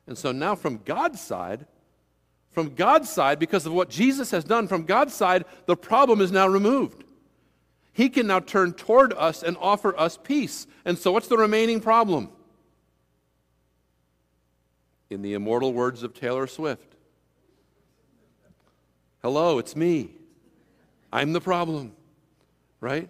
And 0.06 0.18
so 0.18 0.32
now, 0.32 0.54
from 0.54 0.80
God's 0.84 1.20
side, 1.20 1.66
from 2.50 2.75
God's 2.75 3.08
side, 3.08 3.38
because 3.38 3.64
of 3.64 3.73
what 3.73 3.88
Jesus 3.88 4.30
has 4.32 4.44
done, 4.44 4.68
from 4.68 4.84
God's 4.84 5.14
side, 5.14 5.44
the 5.66 5.76
problem 5.76 6.20
is 6.20 6.30
now 6.30 6.46
removed. 6.46 7.04
He 7.92 8.08
can 8.08 8.26
now 8.26 8.40
turn 8.40 8.75
toward 8.75 9.12
us 9.14 9.42
and 9.42 9.56
offer 9.61 9.99
us 9.99 10.18
peace. 10.23 10.66
And 10.84 10.99
so, 10.99 11.11
what's 11.11 11.28
the 11.28 11.38
remaining 11.38 11.80
problem? 11.80 12.28
In 15.08 15.23
the 15.23 15.32
immortal 15.34 15.73
words 15.73 16.02
of 16.02 16.12
Taylor 16.12 16.46
Swift, 16.46 16.93
Hello, 19.25 19.59
it's 19.59 19.75
me. 19.75 20.11
I'm 21.11 21.33
the 21.33 21.40
problem, 21.40 21.93
right? 22.78 23.09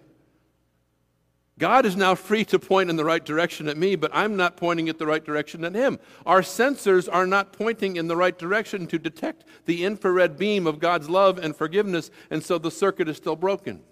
God 1.58 1.84
is 1.84 1.96
now 1.96 2.14
free 2.14 2.44
to 2.44 2.58
point 2.60 2.88
in 2.88 2.94
the 2.94 3.04
right 3.04 3.24
direction 3.24 3.66
at 3.66 3.76
me, 3.76 3.96
but 3.96 4.12
I'm 4.14 4.36
not 4.36 4.56
pointing 4.56 4.88
at 4.88 5.00
the 5.00 5.06
right 5.06 5.24
direction 5.24 5.64
at 5.64 5.74
him. 5.74 5.98
Our 6.24 6.42
sensors 6.42 7.08
are 7.12 7.26
not 7.26 7.52
pointing 7.52 7.96
in 7.96 8.06
the 8.06 8.16
right 8.16 8.38
direction 8.38 8.86
to 8.86 8.98
detect 9.00 9.42
the 9.64 9.84
infrared 9.84 10.38
beam 10.38 10.68
of 10.68 10.78
God's 10.78 11.10
love 11.10 11.36
and 11.36 11.56
forgiveness, 11.56 12.12
and 12.30 12.44
so 12.44 12.58
the 12.58 12.70
circuit 12.70 13.08
is 13.08 13.16
still 13.16 13.34
broken. 13.34 13.82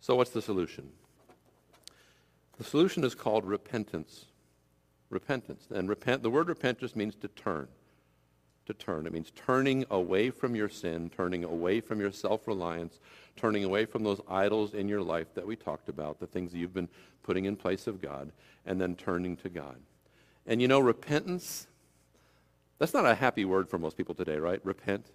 So, 0.00 0.14
what's 0.14 0.30
the 0.30 0.40
solution? 0.40 0.88
The 2.56 2.64
solution 2.64 3.04
is 3.04 3.14
called 3.14 3.44
repentance. 3.44 4.24
Repentance. 5.10 5.66
And 5.70 5.86
repent, 5.86 6.22
the 6.22 6.30
word 6.30 6.48
repentance 6.48 6.96
means 6.96 7.14
to 7.16 7.28
turn 7.28 7.68
to 8.66 8.74
turn. 8.74 9.06
It 9.06 9.12
means 9.12 9.32
turning 9.34 9.84
away 9.90 10.30
from 10.30 10.54
your 10.54 10.68
sin, 10.68 11.10
turning 11.10 11.44
away 11.44 11.80
from 11.80 12.00
your 12.00 12.12
self 12.12 12.46
reliance, 12.46 13.00
turning 13.36 13.64
away 13.64 13.84
from 13.84 14.04
those 14.04 14.20
idols 14.28 14.74
in 14.74 14.88
your 14.88 15.02
life 15.02 15.34
that 15.34 15.46
we 15.46 15.56
talked 15.56 15.88
about, 15.88 16.20
the 16.20 16.26
things 16.26 16.52
that 16.52 16.58
you've 16.58 16.74
been 16.74 16.88
putting 17.22 17.44
in 17.44 17.56
place 17.56 17.86
of 17.86 18.00
God, 18.00 18.30
and 18.64 18.80
then 18.80 18.94
turning 18.94 19.36
to 19.38 19.48
God. 19.48 19.76
And 20.46 20.60
you 20.60 20.68
know, 20.68 20.80
repentance, 20.80 21.66
that's 22.78 22.94
not 22.94 23.06
a 23.06 23.14
happy 23.14 23.44
word 23.44 23.68
for 23.68 23.78
most 23.78 23.96
people 23.96 24.14
today, 24.14 24.36
right? 24.36 24.60
Repent. 24.64 25.06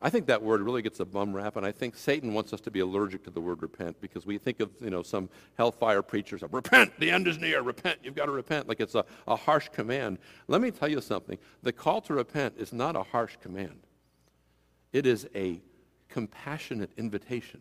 I 0.00 0.10
think 0.10 0.26
that 0.26 0.42
word 0.42 0.60
really 0.60 0.82
gets 0.82 1.00
a 1.00 1.04
bum 1.04 1.34
rap, 1.34 1.56
and 1.56 1.66
I 1.66 1.72
think 1.72 1.96
Satan 1.96 2.32
wants 2.32 2.52
us 2.52 2.60
to 2.60 2.70
be 2.70 2.80
allergic 2.80 3.24
to 3.24 3.30
the 3.30 3.40
word 3.40 3.62
repent 3.62 4.00
because 4.00 4.24
we 4.24 4.38
think 4.38 4.60
of, 4.60 4.70
you 4.80 4.90
know, 4.90 5.02
some 5.02 5.28
hellfire 5.56 6.02
preachers 6.02 6.44
of 6.44 6.54
repent, 6.54 6.92
the 7.00 7.10
end 7.10 7.26
is 7.26 7.38
near, 7.38 7.62
repent, 7.62 7.98
you've 8.04 8.14
got 8.14 8.26
to 8.26 8.32
repent, 8.32 8.68
like 8.68 8.78
it's 8.78 8.94
a, 8.94 9.04
a 9.26 9.34
harsh 9.34 9.68
command. 9.70 10.18
Let 10.46 10.60
me 10.60 10.70
tell 10.70 10.88
you 10.88 11.00
something. 11.00 11.36
The 11.64 11.72
call 11.72 12.00
to 12.02 12.14
repent 12.14 12.54
is 12.58 12.72
not 12.72 12.94
a 12.94 13.02
harsh 13.02 13.36
command. 13.42 13.80
It 14.92 15.04
is 15.04 15.28
a 15.34 15.60
compassionate 16.08 16.90
invitation. 16.96 17.60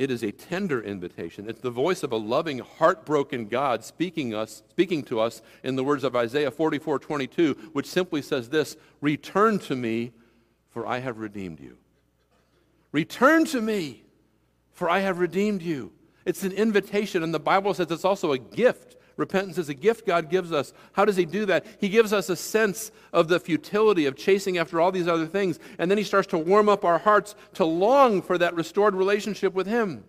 It 0.00 0.10
is 0.10 0.22
a 0.22 0.32
tender 0.32 0.82
invitation. 0.82 1.46
It's 1.46 1.60
the 1.60 1.70
voice 1.70 2.02
of 2.02 2.10
a 2.10 2.16
loving, 2.16 2.60
heartbroken 2.60 3.48
God 3.48 3.84
speaking, 3.84 4.32
us, 4.32 4.62
speaking 4.70 5.02
to 5.02 5.20
us 5.20 5.42
in 5.62 5.76
the 5.76 5.84
words 5.84 6.04
of 6.04 6.16
Isaiah 6.16 6.50
44 6.50 6.98
22, 6.98 7.52
which 7.74 7.84
simply 7.84 8.22
says 8.22 8.48
this 8.48 8.78
Return 9.02 9.58
to 9.58 9.76
me, 9.76 10.12
for 10.70 10.86
I 10.86 11.00
have 11.00 11.18
redeemed 11.18 11.60
you. 11.60 11.76
Return 12.92 13.44
to 13.44 13.60
me, 13.60 14.02
for 14.72 14.88
I 14.88 15.00
have 15.00 15.18
redeemed 15.18 15.60
you. 15.60 15.92
It's 16.24 16.44
an 16.44 16.52
invitation, 16.52 17.22
and 17.22 17.34
the 17.34 17.38
Bible 17.38 17.74
says 17.74 17.90
it's 17.90 18.06
also 18.06 18.32
a 18.32 18.38
gift. 18.38 18.96
Repentance 19.20 19.58
is 19.58 19.68
a 19.68 19.74
gift 19.74 20.06
God 20.06 20.30
gives 20.30 20.50
us. 20.50 20.72
How 20.94 21.04
does 21.04 21.16
He 21.16 21.26
do 21.26 21.44
that? 21.46 21.66
He 21.78 21.90
gives 21.90 22.12
us 22.12 22.30
a 22.30 22.36
sense 22.36 22.90
of 23.12 23.28
the 23.28 23.38
futility 23.38 24.06
of 24.06 24.16
chasing 24.16 24.56
after 24.56 24.80
all 24.80 24.90
these 24.90 25.06
other 25.06 25.26
things, 25.26 25.58
and 25.78 25.90
then 25.90 25.98
He 25.98 26.04
starts 26.04 26.26
to 26.28 26.38
warm 26.38 26.70
up 26.70 26.84
our 26.86 26.98
hearts 26.98 27.34
to 27.54 27.64
long 27.66 28.22
for 28.22 28.38
that 28.38 28.54
restored 28.54 28.94
relationship 28.94 29.52
with 29.52 29.66
Him. 29.66 30.04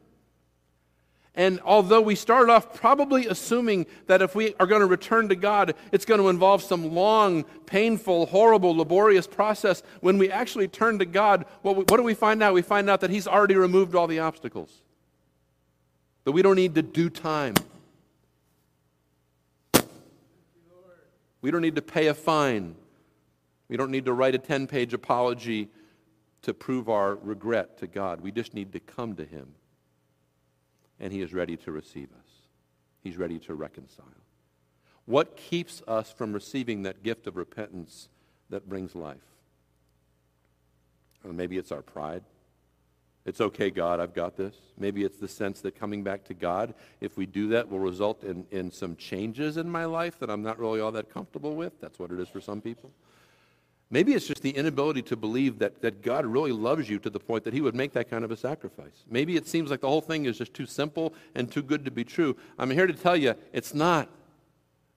And 1.36 1.60
although 1.64 2.02
we 2.02 2.16
start 2.16 2.50
off 2.50 2.74
probably 2.74 3.28
assuming 3.28 3.86
that 4.08 4.22
if 4.22 4.34
we 4.34 4.54
are 4.60 4.66
going 4.66 4.82
to 4.82 4.88
return 4.88 5.28
to 5.30 5.36
God, 5.36 5.76
it's 5.92 6.06
going 6.06 6.20
to 6.20 6.30
involve 6.30 6.64
some 6.64 6.94
long, 6.94 7.44
painful, 7.66 8.28
horrible, 8.28 8.76
laborious 8.76 9.28
process, 9.28 9.84
when 10.00 10.18
we 10.18 10.32
actually 10.32 10.68
turn 10.70 11.00
to 11.00 11.06
God, 11.06 11.46
what, 11.62 11.76
what 11.76 11.98
do 11.98 12.04
we 12.04 12.14
find 12.14 12.42
out? 12.42 12.54
We 12.54 12.62
find 12.62 12.90
out 12.90 13.02
that 13.02 13.10
He's 13.10 13.28
already 13.28 13.56
removed 13.56 13.94
all 13.94 14.08
the 14.08 14.20
obstacles. 14.20 14.82
That 16.24 16.32
we 16.32 16.42
don't 16.42 16.56
need 16.56 16.76
to 16.76 16.82
do 16.82 17.10
time. 17.10 17.56
We 21.42 21.52
don't 21.52 21.62
need 21.62 21.76
to 21.76 21.82
pay 21.82 22.08
a 22.08 22.14
fine. 22.14 22.76
We 23.68 23.78
don't 23.78 23.92
need 23.92 24.06
to 24.06 24.14
write 24.14 24.36
a 24.36 24.38
10 24.38 24.68
page 24.68 24.94
apology 24.94 25.70
to 26.44 26.54
prove 26.54 26.90
our 26.90 27.16
regret 27.16 27.78
to 27.80 27.88
God. 27.88 28.22
We 28.22 28.32
just 28.32 28.54
need 28.54 28.74
to 28.74 28.80
come 28.80 29.16
to 29.16 29.26
Him 29.26 29.54
and 31.00 31.12
He 31.12 31.22
is 31.22 31.34
ready 31.34 31.58
to 31.58 31.72
receive 31.72 32.10
us. 32.12 32.30
He's 33.02 33.18
ready 33.18 33.40
to 33.40 33.56
reconcile. 33.56 34.06
What 35.06 35.36
keeps 35.36 35.82
us 35.88 36.12
from 36.12 36.32
receiving 36.32 36.84
that 36.84 37.04
gift 37.04 37.26
of 37.28 37.36
repentance 37.36 38.08
that 38.50 38.70
brings 38.70 38.96
life? 38.96 39.18
Or 41.26 41.34
maybe 41.34 41.58
it's 41.58 41.72
our 41.72 41.82
pride. 41.82 42.24
It's 43.26 43.40
okay, 43.40 43.70
God, 43.70 44.00
I've 44.00 44.16
got 44.16 44.36
this. 44.36 44.56
Maybe 44.80 45.04
it's 45.04 45.18
the 45.18 45.28
sense 45.28 45.62
that 45.62 45.76
coming 45.76 46.04
back 46.04 46.24
to 46.26 46.34
God, 46.34 46.74
if 47.02 47.18
we 47.18 47.28
do 47.28 47.50
that, 47.50 47.70
will 47.70 47.80
result 47.80 48.24
in, 48.24 48.46
in 48.50 48.72
some 48.72 48.96
changes 48.96 49.58
in 49.58 49.70
my 49.70 49.86
life 49.86 50.18
that 50.20 50.30
I'm 50.30 50.42
not 50.42 50.58
really 50.58 50.80
all 50.80 50.92
that 50.94 51.14
comfortable 51.14 51.56
with. 51.56 51.80
That's 51.80 52.00
what 52.00 52.12
it 52.12 52.20
is 52.20 52.30
for 52.30 52.42
some 52.42 52.62
people. 52.62 52.92
Maybe 53.92 54.14
it's 54.14 54.26
just 54.26 54.42
the 54.42 54.52
inability 54.52 55.02
to 55.04 55.18
believe 55.18 55.60
that, 55.60 55.82
that 55.82 56.02
God 56.02 56.26
really 56.26 56.54
loves 56.54 56.90
you 56.90 56.98
to 57.00 57.10
the 57.10 57.20
point 57.20 57.44
that 57.44 57.54
he 57.54 57.62
would 57.62 57.76
make 57.76 57.92
that 57.94 58.10
kind 58.10 58.24
of 58.24 58.32
a 58.32 58.38
sacrifice. 58.38 59.04
Maybe 59.10 59.36
it 59.36 59.48
seems 59.48 59.70
like 59.70 59.82
the 59.82 59.90
whole 59.90 60.02
thing 60.02 60.26
is 60.26 60.38
just 60.38 60.54
too 60.54 60.66
simple 60.66 61.14
and 61.36 61.52
too 61.52 61.62
good 61.62 61.84
to 61.86 61.92
be 61.92 62.06
true. 62.06 62.38
I'm 62.58 62.72
here 62.72 62.88
to 62.88 62.94
tell 62.94 63.18
you 63.18 63.36
it's 63.52 63.74
not. 63.74 64.10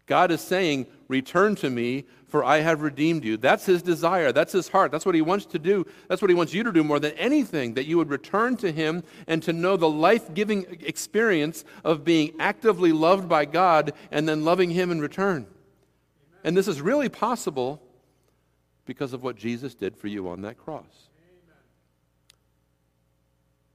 God 0.07 0.31
is 0.31 0.41
saying, 0.41 0.87
Return 1.09 1.55
to 1.57 1.71
me, 1.71 2.05
for 2.27 2.45
I 2.45 2.61
have 2.61 2.83
redeemed 2.83 3.25
you. 3.25 3.37
That's 3.37 3.67
his 3.67 3.83
desire. 3.83 4.33
That's 4.33 4.53
his 4.53 4.69
heart. 4.69 4.91
That's 4.91 5.07
what 5.07 5.15
he 5.15 5.23
wants 5.23 5.47
to 5.47 5.59
do. 5.59 5.87
That's 6.09 6.21
what 6.21 6.31
he 6.31 6.35
wants 6.35 6.53
you 6.53 6.63
to 6.65 6.73
do 6.73 6.83
more 6.83 6.99
than 6.99 7.13
anything, 7.13 7.75
that 7.75 7.87
you 7.87 7.97
would 7.99 8.11
return 8.11 8.57
to 8.57 8.73
him 8.73 9.05
and 9.27 9.43
to 9.45 9.53
know 9.53 9.77
the 9.77 9.89
life 9.89 10.35
giving 10.35 10.67
experience 10.81 11.65
of 11.85 12.05
being 12.05 12.35
actively 12.41 12.91
loved 12.93 13.29
by 13.29 13.45
God 13.45 13.93
and 14.11 14.29
then 14.29 14.45
loving 14.45 14.71
him 14.71 14.91
in 14.91 15.01
return. 15.01 15.47
And 16.43 16.57
this 16.57 16.69
is 16.69 16.81
really 16.81 17.09
possible 17.09 17.81
because 18.85 19.13
of 19.13 19.23
what 19.23 19.37
Jesus 19.37 19.75
did 19.75 19.97
for 19.97 20.09
you 20.09 20.29
on 20.29 20.43
that 20.43 20.59
cross. 20.59 21.09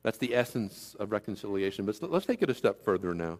That's 0.03 0.17
the 0.17 0.35
essence 0.35 0.95
of 0.99 1.11
reconciliation. 1.11 1.85
But 1.85 2.01
let's 2.11 2.25
take 2.25 2.41
it 2.41 2.49
a 2.49 2.53
step 2.53 2.83
further 2.83 3.13
now. 3.13 3.39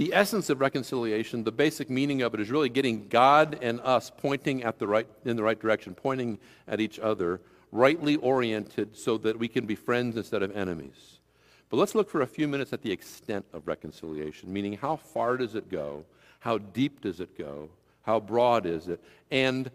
The 0.00 0.14
essence 0.14 0.48
of 0.48 0.62
reconciliation, 0.62 1.44
the 1.44 1.52
basic 1.52 1.90
meaning 1.90 2.22
of 2.22 2.32
it, 2.32 2.40
is 2.40 2.50
really 2.50 2.70
getting 2.70 3.06
God 3.08 3.58
and 3.60 3.82
us 3.82 4.10
pointing 4.10 4.62
at 4.62 4.78
the 4.78 4.86
right, 4.86 5.06
in 5.26 5.36
the 5.36 5.42
right 5.42 5.60
direction, 5.60 5.94
pointing 5.94 6.38
at 6.66 6.80
each 6.80 6.98
other, 6.98 7.42
rightly 7.70 8.16
oriented 8.16 8.96
so 8.96 9.18
that 9.18 9.38
we 9.38 9.46
can 9.46 9.66
be 9.66 9.74
friends 9.74 10.16
instead 10.16 10.42
of 10.42 10.56
enemies. 10.56 11.20
But 11.68 11.76
let's 11.76 11.94
look 11.94 12.08
for 12.08 12.22
a 12.22 12.26
few 12.26 12.48
minutes 12.48 12.72
at 12.72 12.80
the 12.80 12.90
extent 12.90 13.44
of 13.52 13.68
reconciliation, 13.68 14.50
meaning 14.50 14.72
how 14.72 14.96
far 14.96 15.36
does 15.36 15.54
it 15.54 15.68
go? 15.68 16.06
How 16.38 16.56
deep 16.56 17.02
does 17.02 17.20
it 17.20 17.36
go? 17.36 17.68
How 18.00 18.20
broad 18.20 18.64
is 18.64 18.88
it? 18.88 19.04
And, 19.30 19.70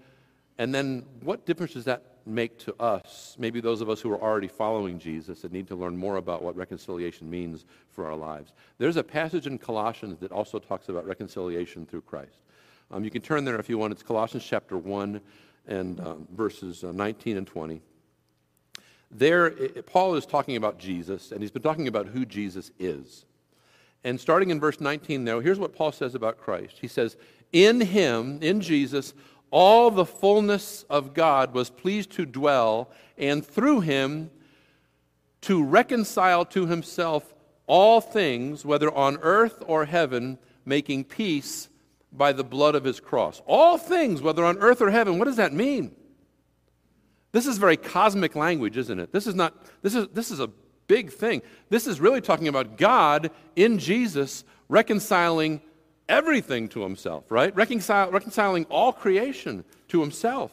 and 0.57 0.73
then 0.73 1.05
what 1.21 1.45
difference 1.45 1.73
does 1.73 1.85
that 1.85 2.03
make 2.25 2.57
to 2.59 2.73
us, 2.81 3.35
maybe 3.37 3.59
those 3.61 3.81
of 3.81 3.89
us 3.89 4.01
who 4.01 4.11
are 4.11 4.21
already 4.21 4.47
following 4.47 4.97
Jesus 4.97 5.43
and 5.43 5.53
need 5.53 5.67
to 5.67 5.75
learn 5.75 5.95
more 5.95 6.15
about 6.17 6.41
what 6.41 6.55
reconciliation 6.55 7.29
means 7.29 7.65
for 7.91 8.05
our 8.05 8.15
lives? 8.15 8.53
There's 8.77 8.97
a 8.97 9.03
passage 9.03 9.47
in 9.47 9.57
Colossians 9.57 10.19
that 10.19 10.31
also 10.31 10.57
talks 10.59 10.89
about 10.89 11.05
reconciliation 11.05 11.85
through 11.85 12.01
Christ. 12.01 12.39
Um, 12.91 13.03
you 13.03 13.11
can 13.11 13.21
turn 13.21 13.45
there 13.45 13.59
if 13.59 13.69
you 13.69 13.77
want. 13.77 13.93
It's 13.93 14.03
Colossians 14.03 14.45
chapter 14.45 14.77
1 14.77 15.21
and 15.67 15.99
um, 15.99 16.27
verses 16.31 16.83
uh, 16.83 16.91
19 16.91 17.37
and 17.37 17.47
20. 17.47 17.81
There, 19.11 19.47
it, 19.47 19.85
Paul 19.85 20.15
is 20.15 20.25
talking 20.25 20.55
about 20.55 20.77
Jesus, 20.79 21.31
and 21.31 21.41
he's 21.41 21.51
been 21.51 21.61
talking 21.61 21.87
about 21.87 22.07
who 22.07 22.25
Jesus 22.25 22.71
is. 22.79 23.25
And 24.03 24.19
starting 24.19 24.51
in 24.51 24.59
verse 24.59 24.79
19, 24.79 25.23
now, 25.23 25.39
here's 25.39 25.57
what 25.59 25.75
Paul 25.75 25.91
says 25.91 26.15
about 26.15 26.37
Christ. 26.37 26.77
He 26.79 26.87
says, 26.87 27.17
in 27.51 27.81
him, 27.81 28.39
in 28.41 28.61
Jesus, 28.61 29.13
all 29.51 29.91
the 29.91 30.05
fullness 30.05 30.83
of 30.89 31.13
God 31.13 31.53
was 31.53 31.69
pleased 31.69 32.11
to 32.11 32.25
dwell, 32.25 32.89
and 33.17 33.45
through 33.45 33.81
him 33.81 34.31
to 35.41 35.63
reconcile 35.63 36.45
to 36.45 36.65
himself 36.65 37.33
all 37.67 38.01
things, 38.01 38.65
whether 38.65 38.91
on 38.91 39.17
earth 39.21 39.63
or 39.65 39.85
heaven, 39.85 40.37
making 40.65 41.03
peace 41.03 41.69
by 42.11 42.31
the 42.31 42.43
blood 42.43 42.75
of 42.75 42.83
his 42.83 42.99
cross. 42.99 43.41
All 43.45 43.77
things, 43.77 44.21
whether 44.21 44.43
on 44.43 44.57
earth 44.57 44.81
or 44.81 44.89
heaven. 44.89 45.19
What 45.19 45.25
does 45.25 45.35
that 45.37 45.53
mean? 45.53 45.95
This 47.31 47.45
is 47.45 47.57
very 47.57 47.77
cosmic 47.77 48.35
language, 48.35 48.77
isn't 48.77 48.99
it? 48.99 49.11
This 49.11 49.27
is 49.27 49.35
not, 49.35 49.53
this 49.81 49.93
is, 49.93 50.07
this 50.13 50.31
is 50.31 50.39
a 50.39 50.49
big 50.87 51.11
thing. 51.11 51.41
This 51.69 51.87
is 51.87 51.99
really 51.99 52.21
talking 52.21 52.47
about 52.47 52.77
God 52.77 53.31
in 53.55 53.77
Jesus 53.77 54.43
reconciling 54.69 55.61
everything 56.07 56.67
to 56.69 56.81
himself, 56.81 57.25
right? 57.29 57.55
Reconcil- 57.55 58.11
reconciling 58.11 58.65
all 58.65 58.93
creation 58.93 59.63
to 59.89 60.01
himself. 60.01 60.51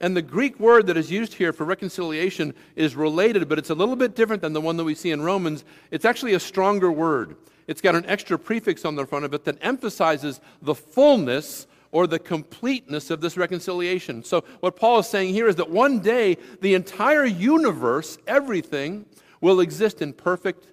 And 0.00 0.16
the 0.16 0.22
Greek 0.22 0.60
word 0.60 0.86
that 0.88 0.96
is 0.96 1.10
used 1.10 1.34
here 1.34 1.52
for 1.52 1.64
reconciliation 1.64 2.54
is 2.74 2.94
related, 2.94 3.48
but 3.48 3.58
it's 3.58 3.70
a 3.70 3.74
little 3.74 3.96
bit 3.96 4.14
different 4.14 4.42
than 4.42 4.52
the 4.52 4.60
one 4.60 4.76
that 4.76 4.84
we 4.84 4.94
see 4.94 5.10
in 5.10 5.22
Romans. 5.22 5.64
It's 5.90 6.04
actually 6.04 6.34
a 6.34 6.40
stronger 6.40 6.92
word. 6.92 7.36
It's 7.66 7.80
got 7.80 7.94
an 7.94 8.04
extra 8.06 8.38
prefix 8.38 8.84
on 8.84 8.94
the 8.94 9.06
front 9.06 9.24
of 9.24 9.32
it 9.32 9.44
that 9.44 9.56
emphasizes 9.62 10.40
the 10.60 10.74
fullness 10.74 11.66
or 11.92 12.06
the 12.06 12.18
completeness 12.18 13.10
of 13.10 13.20
this 13.20 13.36
reconciliation. 13.36 14.22
So, 14.22 14.44
what 14.60 14.76
Paul 14.76 14.98
is 14.98 15.08
saying 15.08 15.32
here 15.32 15.48
is 15.48 15.56
that 15.56 15.70
one 15.70 16.00
day 16.00 16.36
the 16.60 16.74
entire 16.74 17.24
universe, 17.24 18.18
everything, 18.26 19.06
will 19.40 19.60
exist 19.60 20.02
in 20.02 20.12
perfect 20.12 20.66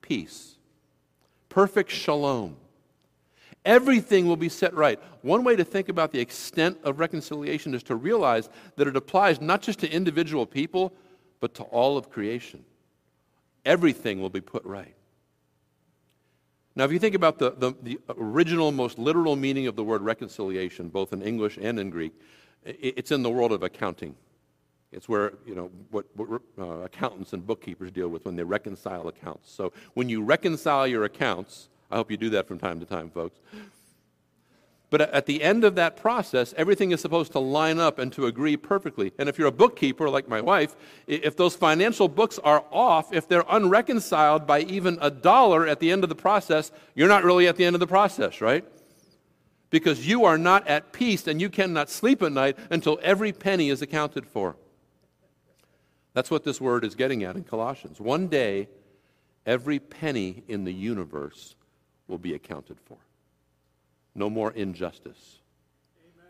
peace, 0.00 0.56
perfect 1.50 1.90
shalom. 1.90 2.56
Everything 3.64 4.26
will 4.26 4.36
be 4.36 4.48
set 4.48 4.72
right. 4.74 4.98
One 5.22 5.44
way 5.44 5.54
to 5.56 5.64
think 5.64 5.88
about 5.88 6.12
the 6.12 6.20
extent 6.20 6.78
of 6.82 6.98
reconciliation 6.98 7.74
is 7.74 7.82
to 7.84 7.94
realize 7.94 8.48
that 8.76 8.88
it 8.88 8.96
applies 8.96 9.40
not 9.40 9.60
just 9.60 9.80
to 9.80 9.90
individual 9.90 10.46
people, 10.46 10.92
but 11.40 11.54
to 11.54 11.62
all 11.64 11.98
of 11.98 12.10
creation. 12.10 12.64
Everything 13.64 14.20
will 14.20 14.30
be 14.30 14.40
put 14.40 14.64
right. 14.64 14.94
Now, 16.74 16.84
if 16.84 16.92
you 16.92 16.98
think 16.98 17.14
about 17.14 17.38
the, 17.38 17.50
the, 17.50 17.74
the 17.82 17.98
original, 18.16 18.72
most 18.72 18.98
literal 18.98 19.36
meaning 19.36 19.66
of 19.66 19.76
the 19.76 19.84
word 19.84 20.02
reconciliation, 20.02 20.88
both 20.88 21.12
in 21.12 21.20
English 21.20 21.58
and 21.60 21.78
in 21.78 21.90
Greek, 21.90 22.12
it's 22.64 23.10
in 23.10 23.22
the 23.22 23.30
world 23.30 23.52
of 23.52 23.62
accounting. 23.62 24.14
It's 24.92 25.08
where, 25.08 25.34
you 25.46 25.54
know, 25.54 25.70
what, 25.90 26.06
what 26.14 26.40
uh, 26.58 26.64
accountants 26.80 27.32
and 27.32 27.46
bookkeepers 27.46 27.90
deal 27.90 28.08
with 28.08 28.24
when 28.24 28.36
they 28.36 28.42
reconcile 28.42 29.08
accounts. 29.08 29.50
So 29.52 29.72
when 29.94 30.08
you 30.08 30.22
reconcile 30.22 30.86
your 30.86 31.04
accounts, 31.04 31.68
I 31.90 31.96
hope 31.96 32.10
you 32.10 32.16
do 32.16 32.30
that 32.30 32.46
from 32.46 32.58
time 32.58 32.80
to 32.80 32.86
time, 32.86 33.10
folks. 33.10 33.38
But 34.90 35.02
at 35.02 35.26
the 35.26 35.42
end 35.42 35.62
of 35.62 35.76
that 35.76 35.96
process, 35.96 36.52
everything 36.56 36.90
is 36.90 37.00
supposed 37.00 37.30
to 37.32 37.38
line 37.38 37.78
up 37.78 38.00
and 38.00 38.12
to 38.12 38.26
agree 38.26 38.56
perfectly. 38.56 39.12
And 39.18 39.28
if 39.28 39.38
you're 39.38 39.46
a 39.46 39.52
bookkeeper 39.52 40.10
like 40.10 40.28
my 40.28 40.40
wife, 40.40 40.74
if 41.06 41.36
those 41.36 41.54
financial 41.54 42.08
books 42.08 42.40
are 42.40 42.64
off, 42.72 43.12
if 43.12 43.28
they're 43.28 43.44
unreconciled 43.48 44.48
by 44.48 44.62
even 44.62 44.98
a 45.00 45.10
dollar 45.10 45.66
at 45.66 45.78
the 45.78 45.92
end 45.92 46.02
of 46.02 46.08
the 46.08 46.16
process, 46.16 46.72
you're 46.96 47.08
not 47.08 47.22
really 47.22 47.46
at 47.46 47.54
the 47.54 47.64
end 47.64 47.76
of 47.76 47.80
the 47.80 47.86
process, 47.86 48.40
right? 48.40 48.64
Because 49.70 50.08
you 50.08 50.24
are 50.24 50.36
not 50.36 50.66
at 50.66 50.92
peace 50.92 51.28
and 51.28 51.40
you 51.40 51.48
cannot 51.48 51.88
sleep 51.88 52.20
at 52.20 52.32
night 52.32 52.58
until 52.70 52.98
every 53.00 53.32
penny 53.32 53.70
is 53.70 53.82
accounted 53.82 54.26
for. 54.26 54.56
That's 56.14 56.32
what 56.32 56.42
this 56.42 56.60
word 56.60 56.84
is 56.84 56.96
getting 56.96 57.22
at 57.22 57.36
in 57.36 57.44
Colossians. 57.44 58.00
One 58.00 58.26
day, 58.26 58.68
every 59.46 59.78
penny 59.78 60.42
in 60.48 60.64
the 60.64 60.72
universe 60.72 61.54
will 62.10 62.18
be 62.18 62.34
accounted 62.34 62.78
for. 62.84 62.98
No 64.14 64.28
more 64.28 64.52
injustice. 64.52 65.38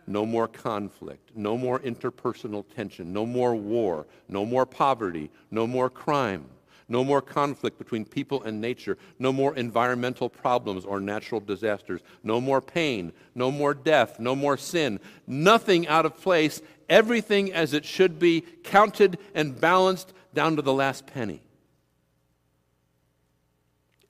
No 0.07 0.27
more 0.27 0.49
conflict. 0.49 1.31
No 1.35 1.57
more 1.57 1.81
interpersonal 1.81 2.65
tension. 2.75 3.13
No 3.13 3.25
more 3.25 3.55
war. 3.55 4.07
No 4.29 4.45
more 4.45 4.67
poverty. 4.67 5.31
No 5.51 5.67
more 5.67 5.89
crime. 5.89 6.45
No 6.89 7.05
more 7.05 7.23
conflict 7.23 7.79
between 7.79 8.05
people 8.05 8.43
and 8.43 8.61
nature. 8.61 8.99
No 9.21 9.33
more 9.33 9.55
environmental 9.55 10.29
problems 10.29 10.85
or 10.85 11.01
natural 11.01 11.41
disasters. 11.41 12.01
No 12.25 12.41
more 12.41 12.61
pain. 12.61 13.13
No 13.35 13.53
more 13.53 13.73
death. 13.73 14.19
No 14.19 14.35
more 14.35 14.57
sin. 14.57 14.99
Nothing 15.27 15.87
out 15.87 16.05
of 16.05 16.21
place. 16.21 16.61
Everything 16.89 17.53
as 17.53 17.73
it 17.73 17.85
should 17.85 18.19
be, 18.19 18.41
counted 18.65 19.19
and 19.35 19.61
balanced 19.61 20.13
down 20.35 20.57
to 20.57 20.63
the 20.63 20.73
last 20.73 21.07
penny. 21.07 21.41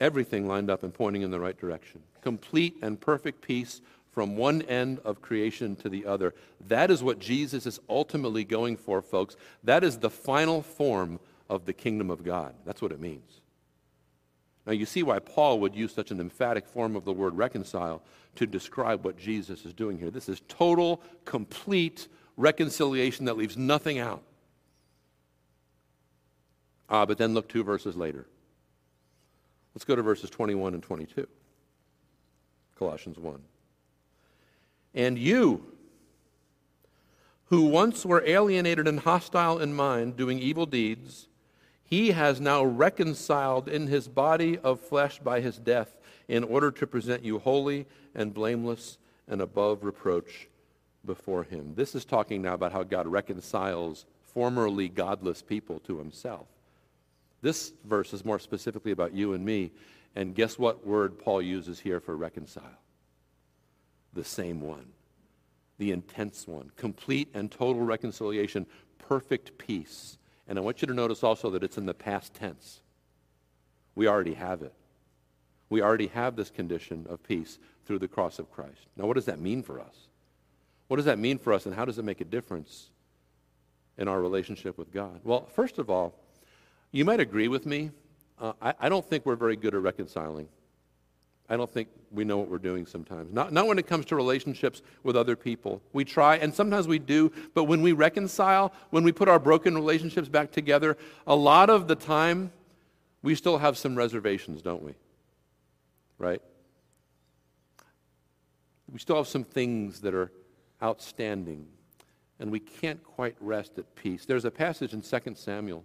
Everything 0.00 0.48
lined 0.48 0.70
up 0.70 0.82
and 0.82 0.94
pointing 0.94 1.22
in 1.22 1.30
the 1.30 1.40
right 1.40 1.58
direction. 1.58 2.02
Complete 2.22 2.76
and 2.80 3.00
perfect 3.00 3.42
peace 3.42 3.82
from 4.12 4.36
one 4.36 4.62
end 4.62 4.98
of 5.04 5.22
creation 5.22 5.76
to 5.76 5.88
the 5.88 6.06
other. 6.06 6.34
That 6.68 6.90
is 6.90 7.02
what 7.02 7.18
Jesus 7.18 7.66
is 7.66 7.78
ultimately 7.88 8.44
going 8.44 8.76
for, 8.76 9.02
folks. 9.02 9.36
That 9.62 9.84
is 9.84 9.98
the 9.98 10.10
final 10.10 10.62
form 10.62 11.20
of 11.48 11.66
the 11.66 11.72
kingdom 11.72 12.10
of 12.10 12.24
God. 12.24 12.54
That's 12.64 12.82
what 12.82 12.92
it 12.92 13.00
means. 13.00 13.40
Now, 14.66 14.72
you 14.72 14.86
see 14.86 15.02
why 15.02 15.18
Paul 15.18 15.60
would 15.60 15.74
use 15.74 15.92
such 15.92 16.10
an 16.10 16.20
emphatic 16.20 16.66
form 16.66 16.96
of 16.96 17.04
the 17.04 17.12
word 17.12 17.36
reconcile 17.36 18.02
to 18.36 18.46
describe 18.46 19.04
what 19.04 19.18
Jesus 19.18 19.64
is 19.64 19.72
doing 19.72 19.98
here. 19.98 20.10
This 20.10 20.28
is 20.28 20.42
total, 20.48 21.02
complete 21.24 22.08
reconciliation 22.36 23.24
that 23.26 23.36
leaves 23.36 23.56
nothing 23.56 23.98
out. 23.98 24.22
Ah, 26.88 27.06
but 27.06 27.18
then 27.18 27.34
look 27.34 27.48
two 27.48 27.64
verses 27.64 27.96
later. 27.96 28.26
Let's 29.74 29.85
go 29.85 29.96
to 29.96 30.02
verses 30.02 30.30
21 30.30 30.74
and 30.74 30.83
22. 30.83 31.26
Colossians 32.78 33.18
1. 33.18 33.40
And 34.94 35.18
you, 35.18 35.64
who 37.46 37.62
once 37.62 38.04
were 38.04 38.22
alienated 38.26 38.88
and 38.88 39.00
hostile 39.00 39.59
in 39.59 39.74
mind, 39.74 40.16
doing 40.16 40.38
evil 40.38 40.66
deeds, 40.66 41.28
he 41.85 42.12
has 42.12 42.40
now 42.40 42.64
reconciled 42.64 43.68
in 43.68 43.88
his 43.88 44.09
body 44.09 44.59
of 44.59 44.80
flesh 44.80 45.18
by 45.18 45.40
his 45.40 45.59
death 45.59 45.96
in 46.28 46.44
order 46.44 46.70
to 46.70 46.87
present 46.87 47.24
you 47.24 47.38
holy 47.38 47.87
and 48.14 48.33
blameless 48.33 48.98
and 49.28 49.40
above 49.40 49.85
reproach 49.85 50.48
before 51.04 51.42
him. 51.44 51.74
This 51.74 51.94
is 51.94 52.04
talking 52.04 52.42
now 52.42 52.54
about 52.54 52.72
how 52.72 52.83
God 52.83 53.06
reconciles 53.06 54.06
formerly 54.22 54.88
godless 54.88 55.42
people 55.42 55.80
to 55.80 55.98
himself. 55.98 56.46
This 57.42 57.72
verse 57.85 58.12
is 58.12 58.24
more 58.24 58.38
specifically 58.38 58.92
about 58.92 59.14
you 59.14 59.33
and 59.33 59.44
me. 59.44 59.72
And 60.14 60.35
guess 60.35 60.59
what 60.59 60.87
word 60.87 61.18
Paul 61.18 61.40
uses 61.40 61.81
here 61.81 62.00
for 62.00 62.16
reconcile? 62.16 62.81
The 64.12 64.24
same 64.24 64.61
one, 64.61 64.87
the 65.79 65.92
intense 65.92 66.48
one, 66.48 66.70
complete 66.76 67.29
and 67.33 67.50
total 67.50 67.83
reconciliation, 67.83 68.66
perfect 68.98 69.57
peace. 69.57 70.18
And 70.48 70.59
I 70.59 70.62
want 70.62 70.83
you 70.83 70.88
to 70.88 70.94
notice 70.94 71.22
also 71.22 71.50
that 71.50 71.62
it's 71.62 71.79
in 71.79 71.87
the 71.87 71.94
past 71.94 72.35
tense. 72.35 72.81
We 73.94 74.09
already 74.09 74.35
have 74.35 74.62
it. 74.62 74.74
We 75.68 75.81
already 75.81 76.09
have 76.09 76.35
this 76.35 76.50
condition 76.50 77.07
of 77.09 77.22
peace 77.22 77.61
through 77.87 78.00
the 78.00 78.09
cross 78.09 78.40
of 78.40 78.50
Christ. 78.50 78.88
Now, 78.96 79.07
what 79.07 79.14
does 79.14 79.26
that 79.26 79.38
mean 79.38 79.62
for 79.62 79.81
us? 79.81 80.09
What 80.88 80.96
does 80.96 81.07
that 81.07 81.20
mean 81.20 81.38
for 81.38 81.53
us, 81.53 81.66
and 81.66 81.74
how 81.74 81.85
does 81.85 81.98
it 81.98 82.05
make 82.05 82.20
a 82.20 82.24
difference 82.24 82.90
in 83.96 84.09
our 84.09 84.20
relationship 84.20 84.76
with 84.76 84.92
God? 84.92 85.20
Well, 85.22 85.46
first 85.55 85.79
of 85.79 85.88
all, 85.88 86.14
you 86.92 87.05
might 87.05 87.20
agree 87.20 87.48
with 87.48 87.66
me. 87.66 87.90
Uh, 88.38 88.53
I, 88.61 88.74
I 88.81 88.88
don't 88.88 89.05
think 89.05 89.26
we're 89.26 89.37
very 89.37 89.57
good 89.57 89.74
at 89.74 89.83
reconciling. 89.83 90.48
I 91.48 91.57
don't 91.57 91.70
think 91.70 91.88
we 92.12 92.24
know 92.24 92.38
what 92.38 92.48
we're 92.48 92.59
doing 92.59 92.87
sometimes. 92.87 93.33
Not, 93.33 93.53
not 93.53 93.66
when 93.66 93.79
it 93.79 93.87
comes 93.87 94.07
to 94.07 94.16
relationships 94.16 94.83
with 95.03 95.16
other 95.16 95.35
people. 95.35 95.83
We 95.92 96.05
try, 96.05 96.37
and 96.37 96.55
sometimes 96.55 96.87
we 96.87 97.00
do, 97.00 97.33
but 97.55 97.64
when 97.64 97.83
we 97.83 97.90
reconcile, 97.90 98.72
when 98.90 99.03
we 99.03 99.11
put 99.11 99.29
our 99.29 99.40
broken 99.40 99.74
relationships 99.74 100.29
back 100.29 100.53
together, 100.53 100.96
a 101.26 101.35
lot 101.35 101.68
of 101.68 101.88
the 101.88 101.96
time, 101.96 102.53
we 103.22 103.35
still 103.35 103.59
have 103.59 103.76
some 103.76 103.96
reservations, 103.96 104.62
don't 104.62 104.83
we? 104.83 104.94
Right? 106.18 106.40
We 108.90 109.00
still 109.00 109.16
have 109.16 109.29
some 109.29 109.44
things 109.44 110.00
that 110.03 110.14
are 110.14 110.31
outstanding, 110.81 111.66
and 112.38 112.53
we 112.53 112.61
can't 112.61 113.03
quite 113.03 113.35
rest 113.40 113.76
at 113.76 113.92
peace. 113.96 114.24
There's 114.24 114.44
a 114.44 114.50
passage 114.53 114.94
in 114.94 115.03
2 115.03 115.35
Samuel 115.35 115.85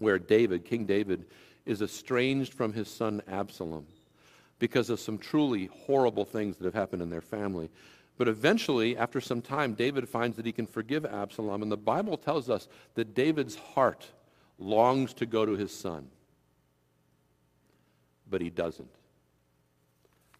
where 0.00 0.18
David, 0.18 0.64
King 0.64 0.86
David, 0.86 1.26
is 1.64 1.82
estranged 1.82 2.52
from 2.52 2.72
his 2.72 2.88
son 2.88 3.22
Absalom 3.28 3.86
because 4.58 4.90
of 4.90 4.98
some 4.98 5.18
truly 5.18 5.70
horrible 5.86 6.24
things 6.24 6.56
that 6.56 6.64
have 6.64 6.74
happened 6.74 7.02
in 7.02 7.10
their 7.10 7.20
family. 7.20 7.70
But 8.18 8.28
eventually, 8.28 8.96
after 8.96 9.20
some 9.20 9.40
time, 9.40 9.74
David 9.74 10.08
finds 10.08 10.36
that 10.36 10.44
he 10.44 10.52
can 10.52 10.66
forgive 10.66 11.06
Absalom, 11.06 11.62
and 11.62 11.70
the 11.70 11.76
Bible 11.76 12.16
tells 12.16 12.50
us 12.50 12.68
that 12.94 13.14
David's 13.14 13.54
heart 13.54 14.06
longs 14.58 15.14
to 15.14 15.26
go 15.26 15.46
to 15.46 15.52
his 15.52 15.72
son. 15.72 16.08
But 18.28 18.42
he 18.42 18.50
doesn't. 18.50 18.90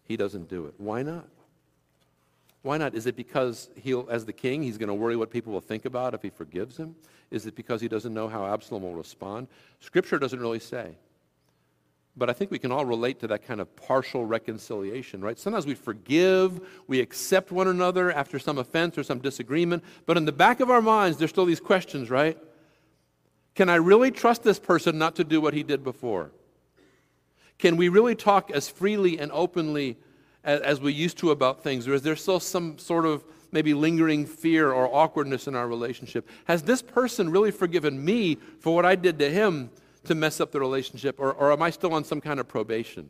He 0.03 0.17
doesn't 0.17 0.49
do 0.49 0.65
it. 0.65 0.75
Why 0.77 1.01
not? 1.01 1.27
Why 2.61 2.77
not? 2.77 2.93
Is 2.93 3.07
it 3.07 3.15
because 3.15 3.69
he'll, 3.75 4.07
as 4.11 4.25
the 4.25 4.33
king, 4.33 4.61
he's 4.61 4.77
going 4.77 4.89
to 4.89 4.93
worry 4.93 5.15
what 5.15 5.31
people 5.31 5.51
will 5.51 5.61
think 5.61 5.85
about 5.85 6.13
if 6.13 6.21
he 6.21 6.29
forgives 6.29 6.77
him? 6.77 6.95
Is 7.31 7.45
it 7.45 7.55
because 7.55 7.81
he 7.81 7.87
doesn't 7.87 8.13
know 8.13 8.27
how 8.27 8.45
Absalom 8.45 8.83
will 8.83 8.93
respond? 8.93 9.47
Scripture 9.79 10.19
doesn't 10.19 10.39
really 10.39 10.59
say. 10.59 10.95
But 12.17 12.29
I 12.29 12.33
think 12.33 12.51
we 12.51 12.59
can 12.59 12.73
all 12.73 12.85
relate 12.85 13.21
to 13.21 13.27
that 13.27 13.45
kind 13.47 13.61
of 13.61 13.73
partial 13.77 14.25
reconciliation, 14.25 15.21
right? 15.21 15.39
Sometimes 15.39 15.65
we 15.65 15.75
forgive, 15.75 16.59
we 16.87 16.99
accept 16.99 17.53
one 17.53 17.69
another 17.69 18.11
after 18.11 18.37
some 18.37 18.57
offense 18.57 18.97
or 18.97 19.03
some 19.03 19.19
disagreement, 19.19 19.81
but 20.05 20.17
in 20.17 20.25
the 20.25 20.33
back 20.33 20.59
of 20.59 20.69
our 20.69 20.81
minds, 20.81 21.17
there's 21.17 21.29
still 21.29 21.45
these 21.45 21.61
questions, 21.61 22.09
right? 22.09 22.37
Can 23.55 23.69
I 23.69 23.75
really 23.75 24.11
trust 24.11 24.43
this 24.43 24.59
person 24.59 24.97
not 24.97 25.15
to 25.15 25.23
do 25.23 25.39
what 25.39 25.53
he 25.53 25.63
did 25.63 25.85
before? 25.85 26.31
Can 27.57 27.77
we 27.77 27.87
really 27.87 28.15
talk 28.15 28.51
as 28.51 28.67
freely 28.67 29.17
and 29.17 29.31
openly 29.31 29.97
as, 30.43 30.59
as 30.61 30.81
we 30.81 30.91
used 30.91 31.17
to 31.19 31.31
about 31.31 31.63
things? 31.63 31.87
Or 31.87 31.93
is 31.93 32.01
there 32.01 32.15
still 32.17 32.41
some 32.41 32.77
sort 32.77 33.05
of 33.05 33.23
maybe 33.51 33.73
lingering 33.73 34.25
fear 34.25 34.71
or 34.71 34.93
awkwardness 34.93 35.47
in 35.47 35.55
our 35.55 35.67
relationship? 35.67 36.27
Has 36.45 36.63
this 36.63 36.81
person 36.81 37.29
really 37.29 37.51
forgiven 37.51 38.03
me 38.03 38.35
for 38.59 38.73
what 38.73 38.85
I 38.85 38.95
did 38.95 39.19
to 39.19 39.29
him 39.29 39.69
to 40.05 40.15
mess 40.15 40.39
up 40.39 40.51
the 40.51 40.59
relationship? 40.59 41.19
Or, 41.19 41.33
or 41.33 41.51
am 41.51 41.61
I 41.61 41.69
still 41.69 41.93
on 41.93 42.03
some 42.03 42.21
kind 42.21 42.39
of 42.39 42.47
probation? 42.47 43.09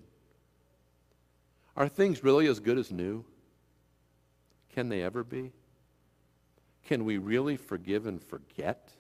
Are 1.76 1.88
things 1.88 2.24
really 2.24 2.48
as 2.48 2.60
good 2.60 2.78
as 2.78 2.92
new? 2.92 3.24
Can 4.74 4.90
they 4.90 5.02
ever 5.02 5.24
be? 5.24 5.52
Can 6.86 7.06
we 7.06 7.18
really 7.18 7.58
forgive 7.58 8.06
and 8.06 8.22
forget? 8.22 8.92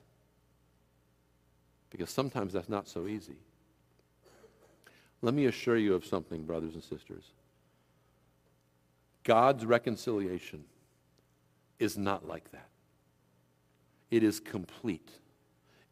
Because 1.89 2.09
sometimes 2.09 2.53
that's 2.53 2.69
not 2.69 2.87
so 2.87 3.07
easy. 3.07 3.35
Let 5.21 5.33
me 5.33 5.45
assure 5.45 5.77
you 5.77 5.93
of 5.93 6.05
something, 6.05 6.43
brothers 6.43 6.73
and 6.73 6.83
sisters. 6.83 7.23
God's 9.23 9.65
reconciliation 9.65 10.63
is 11.81 11.97
not 11.97 12.27
like 12.27 12.51
that. 12.51 12.67
It 14.09 14.23
is 14.23 14.39
complete. 14.39 15.09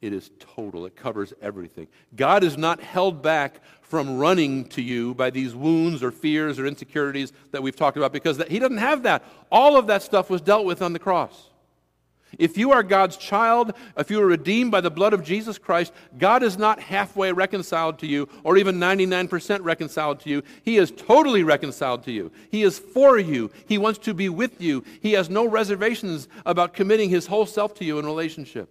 It 0.01 0.13
is 0.13 0.29
total. 0.39 0.85
It 0.85 0.95
covers 0.95 1.33
everything. 1.41 1.87
God 2.15 2.43
is 2.43 2.57
not 2.57 2.79
held 2.79 3.21
back 3.21 3.61
from 3.81 4.17
running 4.17 4.65
to 4.69 4.81
you 4.81 5.13
by 5.13 5.29
these 5.29 5.55
wounds 5.55 6.03
or 6.03 6.11
fears 6.11 6.59
or 6.59 6.65
insecurities 6.65 7.33
that 7.51 7.63
we've 7.63 7.75
talked 7.75 7.97
about 7.97 8.13
because 8.13 8.37
that, 8.37 8.49
He 8.49 8.59
doesn't 8.59 8.77
have 8.77 9.03
that. 9.03 9.23
All 9.51 9.77
of 9.77 9.87
that 9.87 10.03
stuff 10.03 10.29
was 10.29 10.41
dealt 10.41 10.65
with 10.65 10.81
on 10.81 10.93
the 10.93 10.99
cross. 10.99 11.49
If 12.37 12.57
you 12.57 12.71
are 12.71 12.83
God's 12.83 13.17
child, 13.17 13.73
if 13.97 14.11
you 14.11 14.21
are 14.21 14.25
redeemed 14.25 14.71
by 14.71 14.81
the 14.81 14.91
blood 14.91 15.13
of 15.13 15.23
Jesus 15.23 15.57
Christ, 15.57 15.91
God 16.17 16.43
is 16.43 16.57
not 16.57 16.79
halfway 16.79 17.31
reconciled 17.31 17.99
to 17.99 18.07
you 18.07 18.29
or 18.43 18.57
even 18.57 18.79
99% 18.79 19.63
reconciled 19.63 20.19
to 20.21 20.29
you. 20.29 20.43
He 20.63 20.77
is 20.77 20.91
totally 20.91 21.43
reconciled 21.43 22.03
to 22.03 22.11
you. 22.11 22.31
He 22.51 22.63
is 22.63 22.77
for 22.77 23.17
you. 23.17 23.49
He 23.67 23.77
wants 23.77 23.99
to 23.99 24.13
be 24.13 24.29
with 24.29 24.61
you. 24.61 24.83
He 25.01 25.13
has 25.13 25.29
no 25.29 25.47
reservations 25.47 26.27
about 26.45 26.73
committing 26.73 27.09
his 27.09 27.27
whole 27.27 27.45
self 27.45 27.73
to 27.75 27.85
you 27.85 27.97
in 27.97 28.05
relationship. 28.05 28.69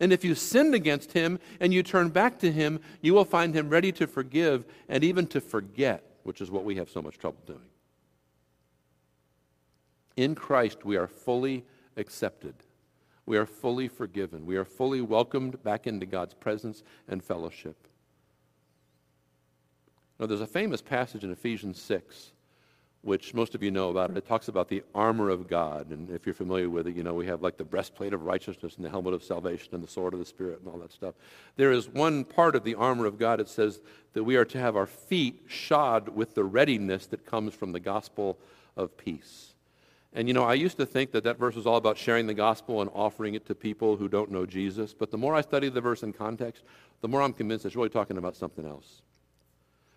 And 0.00 0.14
if 0.14 0.24
you 0.24 0.34
sinned 0.34 0.74
against 0.74 1.12
him 1.12 1.38
and 1.60 1.74
you 1.74 1.82
turn 1.82 2.08
back 2.08 2.38
to 2.38 2.50
him, 2.50 2.80
you 3.02 3.12
will 3.12 3.26
find 3.26 3.54
him 3.54 3.68
ready 3.68 3.92
to 3.92 4.06
forgive 4.06 4.64
and 4.88 5.04
even 5.04 5.26
to 5.28 5.42
forget, 5.42 6.02
which 6.22 6.40
is 6.40 6.50
what 6.50 6.64
we 6.64 6.76
have 6.76 6.88
so 6.88 7.02
much 7.02 7.18
trouble 7.18 7.42
doing. 7.46 7.60
In 10.16 10.34
Christ, 10.34 10.84
we 10.84 10.96
are 10.96 11.06
fully 11.06 11.64
accepted. 12.00 12.54
We 13.26 13.36
are 13.36 13.46
fully 13.46 13.86
forgiven. 13.86 14.44
We 14.46 14.56
are 14.56 14.64
fully 14.64 15.00
welcomed 15.00 15.62
back 15.62 15.86
into 15.86 16.06
God's 16.06 16.34
presence 16.34 16.82
and 17.06 17.22
fellowship. 17.22 17.76
Now, 20.18 20.26
there's 20.26 20.40
a 20.40 20.46
famous 20.46 20.82
passage 20.82 21.24
in 21.24 21.30
Ephesians 21.30 21.80
6, 21.80 22.32
which 23.02 23.32
most 23.32 23.54
of 23.54 23.62
you 23.62 23.70
know 23.70 23.88
about 23.88 24.10
it. 24.10 24.16
It 24.16 24.26
talks 24.26 24.48
about 24.48 24.68
the 24.68 24.82
armor 24.94 25.30
of 25.30 25.48
God. 25.48 25.90
And 25.90 26.10
if 26.10 26.26
you're 26.26 26.34
familiar 26.34 26.68
with 26.68 26.86
it, 26.88 26.96
you 26.96 27.02
know 27.02 27.14
we 27.14 27.26
have 27.26 27.40
like 27.40 27.56
the 27.56 27.64
breastplate 27.64 28.12
of 28.12 28.24
righteousness 28.24 28.76
and 28.76 28.84
the 28.84 28.90
helmet 28.90 29.14
of 29.14 29.22
salvation 29.22 29.74
and 29.74 29.82
the 29.82 29.88
sword 29.88 30.12
of 30.12 30.18
the 30.18 30.26
Spirit 30.26 30.60
and 30.60 30.68
all 30.68 30.78
that 30.80 30.92
stuff. 30.92 31.14
There 31.56 31.72
is 31.72 31.88
one 31.88 32.24
part 32.24 32.54
of 32.54 32.64
the 32.64 32.74
armor 32.74 33.06
of 33.06 33.18
God. 33.18 33.40
It 33.40 33.48
says 33.48 33.80
that 34.12 34.24
we 34.24 34.36
are 34.36 34.44
to 34.44 34.58
have 34.58 34.76
our 34.76 34.86
feet 34.86 35.44
shod 35.46 36.08
with 36.08 36.34
the 36.34 36.44
readiness 36.44 37.06
that 37.06 37.24
comes 37.24 37.54
from 37.54 37.72
the 37.72 37.80
gospel 37.80 38.38
of 38.76 38.98
peace. 38.98 39.49
And 40.12 40.26
you 40.26 40.34
know, 40.34 40.44
I 40.44 40.54
used 40.54 40.76
to 40.78 40.86
think 40.86 41.12
that 41.12 41.24
that 41.24 41.38
verse 41.38 41.54
was 41.54 41.66
all 41.66 41.76
about 41.76 41.96
sharing 41.96 42.26
the 42.26 42.34
gospel 42.34 42.80
and 42.80 42.90
offering 42.92 43.34
it 43.34 43.46
to 43.46 43.54
people 43.54 43.96
who 43.96 44.08
don't 44.08 44.30
know 44.30 44.44
Jesus. 44.44 44.92
But 44.92 45.10
the 45.10 45.18
more 45.18 45.34
I 45.34 45.40
study 45.40 45.68
the 45.68 45.80
verse 45.80 46.02
in 46.02 46.12
context, 46.12 46.64
the 47.00 47.08
more 47.08 47.22
I'm 47.22 47.32
convinced 47.32 47.64
it's 47.64 47.76
really 47.76 47.90
talking 47.90 48.18
about 48.18 48.36
something 48.36 48.66
else. 48.66 49.02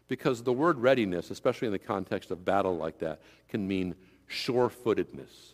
Because 0.08 0.44
the 0.44 0.54
word 0.54 0.78
readiness, 0.78 1.32
especially 1.32 1.68
in 1.68 1.72
the 1.72 1.80
context 1.80 2.30
of 2.30 2.46
battle 2.46 2.78
like 2.78 3.00
that, 3.00 3.22
can 3.50 3.68
mean 3.68 3.96
sure 4.28 4.70
footedness, 4.70 5.53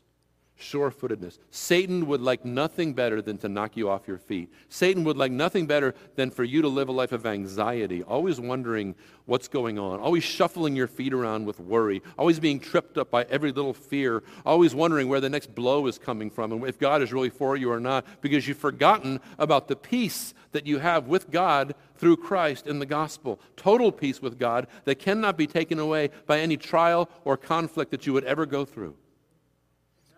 sure 0.59 0.91
footedness. 0.91 1.39
Satan 1.51 2.05
would 2.07 2.21
like 2.21 2.43
nothing 2.43 2.93
better 2.93 3.21
than 3.21 3.37
to 3.37 3.49
knock 3.49 3.77
you 3.77 3.89
off 3.89 4.07
your 4.07 4.17
feet. 4.17 4.51
Satan 4.67 5.03
would 5.05 5.17
like 5.17 5.31
nothing 5.31 5.65
better 5.65 5.95
than 6.15 6.29
for 6.29 6.43
you 6.43 6.61
to 6.61 6.67
live 6.67 6.89
a 6.89 6.91
life 6.91 7.13
of 7.13 7.25
anxiety, 7.25 8.03
always 8.03 8.39
wondering 8.39 8.93
what's 9.25 9.47
going 9.47 9.79
on, 9.79 9.99
always 9.99 10.23
shuffling 10.23 10.75
your 10.75 10.87
feet 10.87 11.13
around 11.13 11.45
with 11.45 11.59
worry, 11.59 12.01
always 12.17 12.39
being 12.39 12.59
tripped 12.59 12.97
up 12.97 13.09
by 13.09 13.23
every 13.29 13.51
little 13.51 13.73
fear, 13.73 14.21
always 14.45 14.75
wondering 14.75 15.07
where 15.07 15.21
the 15.21 15.29
next 15.29 15.55
blow 15.55 15.87
is 15.87 15.97
coming 15.97 16.29
from 16.29 16.51
and 16.51 16.63
if 16.65 16.77
God 16.77 17.01
is 17.01 17.13
really 17.13 17.29
for 17.29 17.55
you 17.55 17.71
or 17.71 17.79
not, 17.79 18.05
because 18.21 18.47
you've 18.47 18.57
forgotten 18.57 19.21
about 19.37 19.69
the 19.69 19.75
peace 19.75 20.33
that 20.51 20.67
you 20.67 20.79
have 20.79 21.07
with 21.07 21.31
God 21.31 21.73
through 21.95 22.17
Christ 22.17 22.67
in 22.67 22.79
the 22.79 22.85
gospel. 22.85 23.39
Total 23.55 23.91
peace 23.91 24.21
with 24.21 24.37
God 24.37 24.67
that 24.83 24.99
cannot 24.99 25.37
be 25.37 25.47
taken 25.47 25.79
away 25.79 26.09
by 26.25 26.39
any 26.39 26.57
trial 26.57 27.09
or 27.23 27.37
conflict 27.37 27.91
that 27.91 28.05
you 28.05 28.13
would 28.13 28.25
ever 28.25 28.45
go 28.45 28.65
through. 28.65 28.95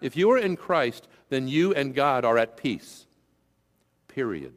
If 0.02 0.18
you 0.18 0.32
are 0.32 0.38
in 0.38 0.58
Christ, 0.58 1.08
then 1.30 1.48
you 1.48 1.74
and 1.74 1.94
God 1.94 2.26
are 2.26 2.38
at 2.38 2.58
peace. 2.58 3.06
Period. 4.08 4.54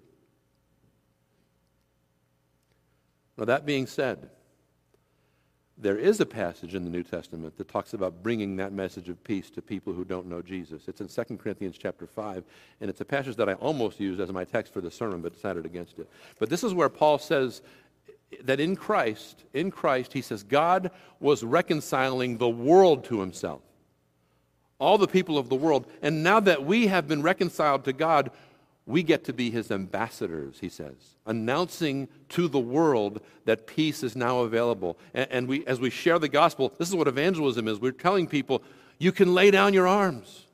Now, 3.37 3.45
that 3.45 3.67
being 3.67 3.87
said, 3.87 4.31
there 5.77 5.99
is 5.99 6.21
a 6.21 6.27
passage 6.27 6.75
in 6.75 6.85
the 6.85 6.91
New 6.91 7.03
Testament 7.03 7.57
that 7.59 7.69
talks 7.69 7.95
about 7.95 8.23
bringing 8.23 8.57
that 8.57 8.73
message 8.73 9.09
of 9.09 9.23
peace 9.25 9.51
to 9.51 9.61
people 9.61 9.93
who 9.93 10.05
don't 10.05 10.27
know 10.27 10.41
Jesus. 10.41 10.87
It's 10.87 11.01
in 11.01 11.09
2 11.09 11.37
Corinthians 11.37 11.77
chapter 11.77 12.07
5, 12.07 12.45
and 12.81 12.89
it's 12.89 13.01
a 13.01 13.05
passage 13.05 13.37
that 13.37 13.49
I 13.49 13.55
almost 13.55 13.99
used 13.99 14.21
as 14.21 14.33
my 14.33 14.45
text 14.45 14.73
for 14.73 14.81
the 14.81 14.91
sermon, 14.91 15.21
but 15.21 15.35
decided 15.35 15.67
against 15.67 15.99
it. 15.99 16.09
But 16.39 16.49
this 16.49 16.63
is 16.63 16.73
where 16.73 16.89
Paul 16.89 17.19
says 17.19 17.61
that 18.45 18.61
in 18.61 18.77
Christ, 18.77 19.45
in 19.53 19.71
Christ, 19.73 20.13
he 20.13 20.23
says, 20.23 20.45
God 20.45 20.93
was 21.19 21.43
reconciling 21.43 22.39
the 22.39 22.49
world 22.49 23.05
to 23.07 23.21
himself 23.21 23.63
all 24.79 24.99
the 24.99 25.07
people 25.07 25.39
of 25.39 25.49
the 25.49 25.55
world. 25.55 25.87
And 26.03 26.23
now 26.23 26.41
that 26.41 26.65
we 26.65 26.89
have 26.89 27.09
been 27.09 27.23
reconciled 27.23 27.85
to 27.85 27.93
God, 27.93 28.31
we 28.87 29.03
get 29.03 29.25
to 29.25 29.33
be 29.33 29.51
his 29.51 29.71
ambassadors, 29.71 30.59
he 30.61 30.69
says, 30.69 31.17
announcing 31.25 32.09
to 32.31 32.49
the 32.49 32.59
world 32.59 33.21
that 33.47 33.67
peace 33.67 34.03
is 34.03 34.15
now 34.15 34.41
available. 34.41 34.99
And, 35.15 35.29
and, 35.31 35.49
we, 35.49 35.67
as 35.67 35.81
we 35.81 35.91
share 35.91 36.19
the 36.19 36.29
gospel, 36.29 36.73
this 36.79 36.89
is 36.89 36.95
what 36.95 37.09
evangelism 37.09 37.67
is. 37.67 37.81
We're 37.81 37.93
telling 37.93 38.27
people, 38.27 38.63
you 38.99 39.11
can 39.11 39.33
lay 39.33 39.51
down 39.51 39.73
your 39.73 39.87
arms. 39.87 40.47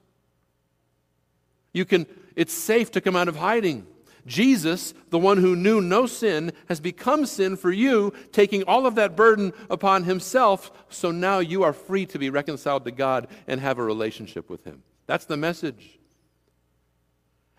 You 1.73 1.85
can, 1.85 2.07
it's 2.37 2.53
safe 2.53 2.93
to 2.93 3.01
come 3.01 3.17
out 3.17 3.29
of 3.29 3.37
hiding. 3.37 3.87
Jesus, 4.27 4.95
the 5.11 5.19
one 5.19 5.39
who 5.39 5.57
knew 5.57 5.81
no 5.81 6.07
sin, 6.07 6.53
has 6.69 6.81
become 6.81 7.27
sin 7.27 7.57
for 7.57 7.71
you, 7.71 8.13
taking 8.33 8.63
all 8.65 8.87
of 8.87 8.95
that 8.97 9.17
burden 9.17 9.53
upon 9.69 10.05
himself, 10.05 10.71
so 10.89 11.11
now 11.11 11.39
you 11.39 11.63
are 11.63 11.73
free 11.73 12.07
to 12.07 12.19
be 12.19 12.31
reconciled 12.31 12.85
to 12.85 12.91
God 12.91 13.29
and 13.47 13.61
have 13.61 13.79
a 13.79 13.85
relationship 13.85 14.51
with 14.51 14.65
him. 14.65 14.83
That's 15.07 15.25
the 15.25 15.37
message. 15.37 15.99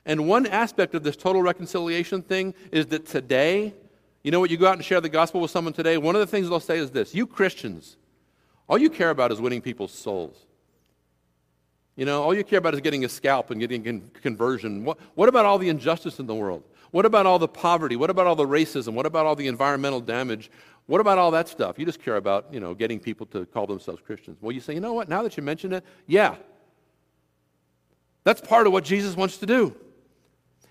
And 0.05 0.27
one 0.27 0.47
aspect 0.47 0.95
of 0.95 1.03
this 1.03 1.15
total 1.15 1.41
reconciliation 1.41 2.21
thing 2.21 2.53
is 2.71 2.87
that 2.87 3.05
today, 3.05 3.73
you 4.23 4.31
know 4.31 4.39
what, 4.39 4.49
you 4.49 4.57
go 4.57 4.67
out 4.67 4.75
and 4.75 4.85
share 4.85 5.01
the 5.01 5.09
gospel 5.09 5.41
with 5.41 5.51
someone 5.51 5.73
today, 5.73 5.97
one 5.97 6.15
of 6.15 6.21
the 6.21 6.27
things 6.27 6.49
they'll 6.49 6.59
say 6.59 6.77
is 6.77 6.91
this 6.91 7.13
You 7.13 7.27
Christians, 7.27 7.97
all 8.67 8.77
you 8.77 8.89
care 8.89 9.09
about 9.09 9.31
is 9.31 9.41
winning 9.41 9.61
people's 9.61 9.93
souls. 9.93 10.45
You 12.01 12.05
know, 12.05 12.23
all 12.23 12.33
you 12.33 12.43
care 12.43 12.57
about 12.57 12.73
is 12.73 12.81
getting 12.81 13.05
a 13.05 13.09
scalp 13.09 13.51
and 13.51 13.59
getting 13.59 13.83
con- 13.83 14.09
conversion. 14.23 14.83
What, 14.83 14.97
what 15.13 15.29
about 15.29 15.45
all 15.45 15.59
the 15.59 15.69
injustice 15.69 16.17
in 16.17 16.25
the 16.25 16.33
world? 16.33 16.63
What 16.89 17.05
about 17.05 17.27
all 17.27 17.37
the 17.37 17.47
poverty? 17.47 17.95
What 17.95 18.09
about 18.09 18.25
all 18.25 18.35
the 18.35 18.47
racism? 18.47 18.93
What 18.93 19.05
about 19.05 19.27
all 19.27 19.35
the 19.35 19.45
environmental 19.45 20.01
damage? 20.01 20.49
What 20.87 20.99
about 20.99 21.19
all 21.19 21.29
that 21.29 21.47
stuff? 21.47 21.77
You 21.77 21.85
just 21.85 22.01
care 22.01 22.15
about, 22.15 22.51
you 22.51 22.59
know, 22.59 22.73
getting 22.73 22.99
people 22.99 23.27
to 23.27 23.45
call 23.45 23.67
themselves 23.67 24.01
Christians. 24.03 24.39
Well, 24.41 24.51
you 24.51 24.61
say, 24.61 24.73
you 24.73 24.79
know 24.79 24.93
what, 24.93 25.09
now 25.09 25.21
that 25.21 25.37
you 25.37 25.43
mention 25.43 25.73
it, 25.73 25.85
yeah. 26.07 26.37
That's 28.23 28.41
part 28.41 28.65
of 28.65 28.73
what 28.73 28.83
Jesus 28.83 29.15
wants 29.15 29.37
to 29.37 29.45
do. 29.45 29.75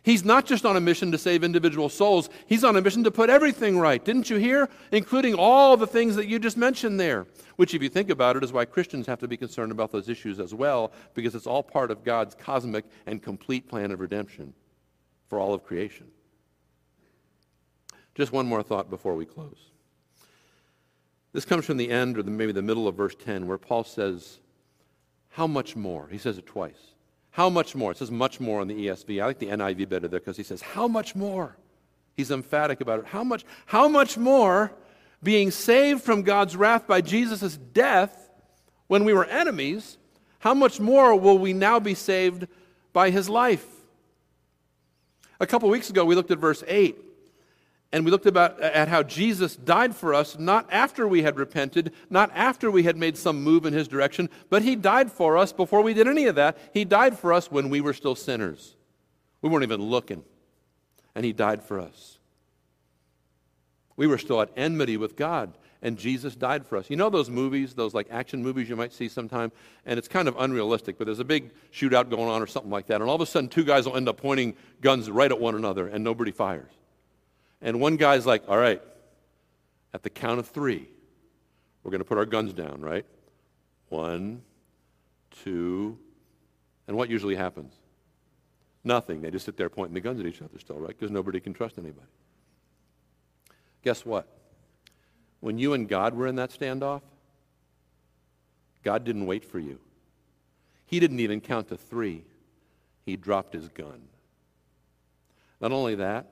He's 0.03 0.25
not 0.25 0.47
just 0.47 0.65
on 0.65 0.77
a 0.77 0.81
mission 0.81 1.13
to 1.13 1.19
save 1.19 1.45
individual 1.45 1.91
souls, 1.91 2.31
he's 2.47 2.65
on 2.65 2.77
a 2.77 2.81
mission 2.81 3.05
to 3.05 3.11
put 3.11 3.29
everything 3.29 3.79
right. 3.79 4.03
Didn't 4.03 4.31
you 4.31 4.37
hear? 4.37 4.69
Including 4.93 5.35
all 5.35 5.77
the 5.77 5.87
things 5.87 6.17
that 6.17 6.27
you 6.27 6.39
just 6.39 6.57
mentioned 6.57 6.99
there. 6.99 7.27
Which, 7.57 7.75
if 7.75 7.83
you 7.83 7.91
think 7.91 8.09
about 8.09 8.37
it, 8.37 8.45
is 8.45 8.53
why 8.53 8.65
Christians 8.65 9.07
have 9.07 9.19
to 9.19 9.29
be 9.29 9.37
concerned 9.37 9.73
about 9.73 9.93
those 9.93 10.09
issues 10.09 10.41
as 10.41 10.55
well, 10.55 10.93
because 11.13 11.35
it's 11.35 11.47
all 11.47 11.63
part 11.63 11.91
of 11.91 12.03
God's 12.03 12.35
cosmic 12.35 12.87
and 13.07 13.23
complete 13.23 13.69
plan 13.69 13.91
of 13.91 14.01
redemption 14.01 14.55
for 15.29 15.39
all 15.39 15.53
of 15.53 15.65
creation. 15.65 16.07
Just 18.15 18.33
one 18.33 18.47
more 18.47 18.63
thought 18.63 18.89
before 18.89 19.15
we 19.15 19.27
close. 19.27 19.71
This 21.33 21.45
comes 21.45 21.65
from 21.65 21.77
the 21.77 21.91
end, 21.91 22.19
or 22.19 22.23
the, 22.23 22.31
maybe 22.31 22.53
the 22.53 22.63
middle 22.63 22.89
of 22.89 22.97
verse 22.97 23.15
10, 23.15 23.47
where 23.47 23.59
Paul 23.59 23.85
says, 23.85 24.41
How 25.29 25.47
much 25.47 25.77
more? 25.77 26.09
He 26.11 26.19
says 26.19 26.39
it 26.39 26.47
twice. 26.47 26.90
How 27.33 27.49
much 27.49 27.75
more? 27.75 27.93
It 27.93 27.99
says 27.99 28.11
much 28.11 28.41
more 28.41 28.61
on 28.61 28.69
the 28.69 28.75
ESV. 28.75 29.23
I 29.23 29.27
like 29.27 29.39
the 29.39 29.47
NIV 29.47 29.89
better 29.89 30.09
there 30.09 30.21
because 30.21 30.37
he 30.37 30.43
says, 30.43 30.63
How 30.63 30.89
much 30.89 31.15
more? 31.15 31.57
He's 32.17 32.31
emphatic 32.31 32.81
about 32.81 33.01
it. 33.01 33.07
How 33.07 33.25
much, 33.25 33.45
how 33.67 33.89
much 33.89 34.19
more 34.19 34.73
being 35.23 35.51
saved 35.51 36.03
from 36.03 36.23
God's 36.23 36.57
wrath 36.57 36.87
by 36.87 37.01
Jesus' 37.01 37.57
death 37.57 38.31
when 38.89 39.05
we 39.05 39.13
were 39.13 39.25
enemies, 39.27 39.99
how 40.41 40.55
much 40.55 40.81
more 40.81 41.15
will 41.15 41.39
we 41.39 41.53
now 41.53 41.79
be 41.79 41.95
saved 41.95 42.47
by 42.93 43.11
his 43.11 43.29
life? 43.29 43.67
A 45.39 45.47
couple 45.47 45.69
weeks 45.69 45.89
ago, 45.89 46.05
we 46.05 46.15
looked 46.15 46.31
at 46.31 46.39
verse 46.39 46.65
8. 46.67 46.97
And 47.93 48.05
we 48.05 48.13
looked 48.13 48.27
about, 48.27 48.61
at 48.61 48.87
how 48.87 49.03
Jesus 49.03 49.57
died 49.57 49.97
for 49.97 50.15
us 50.15 50.39
not 50.39 50.69
after 50.71 51.09
we 51.09 51.23
had 51.23 51.37
repented, 51.37 51.93
not 52.09 52.31
after 52.35 52.71
we 52.71 52.85
had 52.85 52.97
made 52.97 53.17
some 53.17 53.43
move 53.43 53.67
in 53.67 53.73
his 53.73 53.89
direction, 53.89 54.31
but 54.49 54.63
he 54.63 54.77
died 54.77 55.11
for 55.11 55.37
us 55.37 55.53
before 55.53 55.83
we 55.83 55.93
did 55.93 56.07
any 56.07 56.27
of 56.27 56.37
that. 56.37 56.57
He 56.73 56.85
died 56.85 57.19
for 57.19 57.33
us 57.33 57.51
when 57.51 57.69
we 57.69 57.81
were 57.81 57.93
still 57.93 58.15
sinners. 58.15 58.77
We 59.43 59.49
weren't 59.49 59.65
even 59.65 59.83
looking. 59.83 60.23
And 61.17 61.25
he 61.25 61.33
died 61.33 61.65
for 61.65 61.81
us. 61.81 62.19
We 63.97 64.07
were 64.07 64.19
still 64.19 64.41
at 64.41 64.51
enmity 64.57 64.97
with 64.97 65.17
God, 65.17 65.53
and 65.83 65.99
Jesus 65.99 66.37
died 66.37 66.65
for 66.65 66.79
us. 66.79 66.89
You 66.89 66.97
know 66.97 67.11
those 67.11 67.29
movies, 67.29 67.75
those 67.75 67.93
like 67.93 68.07
action 68.11 68.43
movies 68.43 68.69
you 68.69 68.77
might 68.77 68.93
see 68.93 69.09
sometime, 69.09 69.51
and 69.85 69.99
it's 69.99 70.09
kind 70.09 70.29
of 70.29 70.37
unrealistic, 70.39 70.97
but 70.97 71.05
there's 71.07 71.19
a 71.19 71.25
big 71.25 71.51
shootout 71.73 72.09
going 72.09 72.29
on 72.29 72.41
or 72.41 72.47
something 72.47 72.71
like 72.71 72.87
that, 72.87 73.01
and 73.01 73.11
all 73.11 73.17
of 73.17 73.21
a 73.21 73.27
sudden 73.27 73.51
two 73.51 73.65
guys 73.65 73.85
will 73.85 73.97
end 73.97 74.09
up 74.09 74.17
pointing 74.17 74.55
guns 74.81 75.11
right 75.11 75.31
at 75.31 75.39
one 75.39 75.55
another, 75.55 75.89
and 75.89 76.03
nobody 76.03 76.31
fires. 76.31 76.73
And 77.63 77.81
one 77.81 77.97
guy's 77.97 78.27
like, 78.27 78.43
all 78.49 78.57
right, 78.57 78.83
at 79.93 80.03
the 80.03 80.11
count 80.11 80.39
of 80.39 80.49
three, 80.49 80.89
we're 81.83 81.91
going 81.91 82.01
to 82.01 82.05
put 82.05 82.19
our 82.19 82.27
guns 82.27 82.53
down, 82.53 82.81
right? 82.81 83.05
One, 83.89 84.43
two, 85.45 85.99
and 86.87 86.97
what 86.97 87.09
usually 87.09 87.37
happens? 87.37 87.75
Nothing. 88.83 89.21
They 89.21 89.31
just 89.31 89.45
sit 89.45 89.57
there 89.57 89.69
pointing 89.69 89.95
the 89.95 90.01
guns 90.01 90.21
at 90.21 90.27
each 90.27 90.41
other 90.41 90.59
still, 90.59 90.79
right? 90.79 90.89
Because 90.89 91.11
nobody 91.11 91.41
can 91.41 91.53
trust 91.53 91.79
anybody. 91.79 92.07
Guess 93.83 94.05
what? 94.05 94.27
When 95.41 95.59
you 95.59 95.75
and 95.75 95.89
God 95.89 96.15
were 96.15 96.27
in 96.27 96.37
that 96.37 96.51
standoff, 96.51 97.03
God 98.83 99.05
didn't 99.05 99.27
wait 99.27 99.45
for 99.45 99.59
you. 99.59 99.79
He 100.87 100.99
didn't 101.01 101.21
even 101.21 101.41
count 101.41 101.69
to 101.69 101.77
three. 101.77 102.25
He 103.05 103.17
dropped 103.17 103.55
his 103.55 103.69
gun. 103.69 104.03
Not 105.61 105.73
only 105.73 105.95
that, 105.97 106.27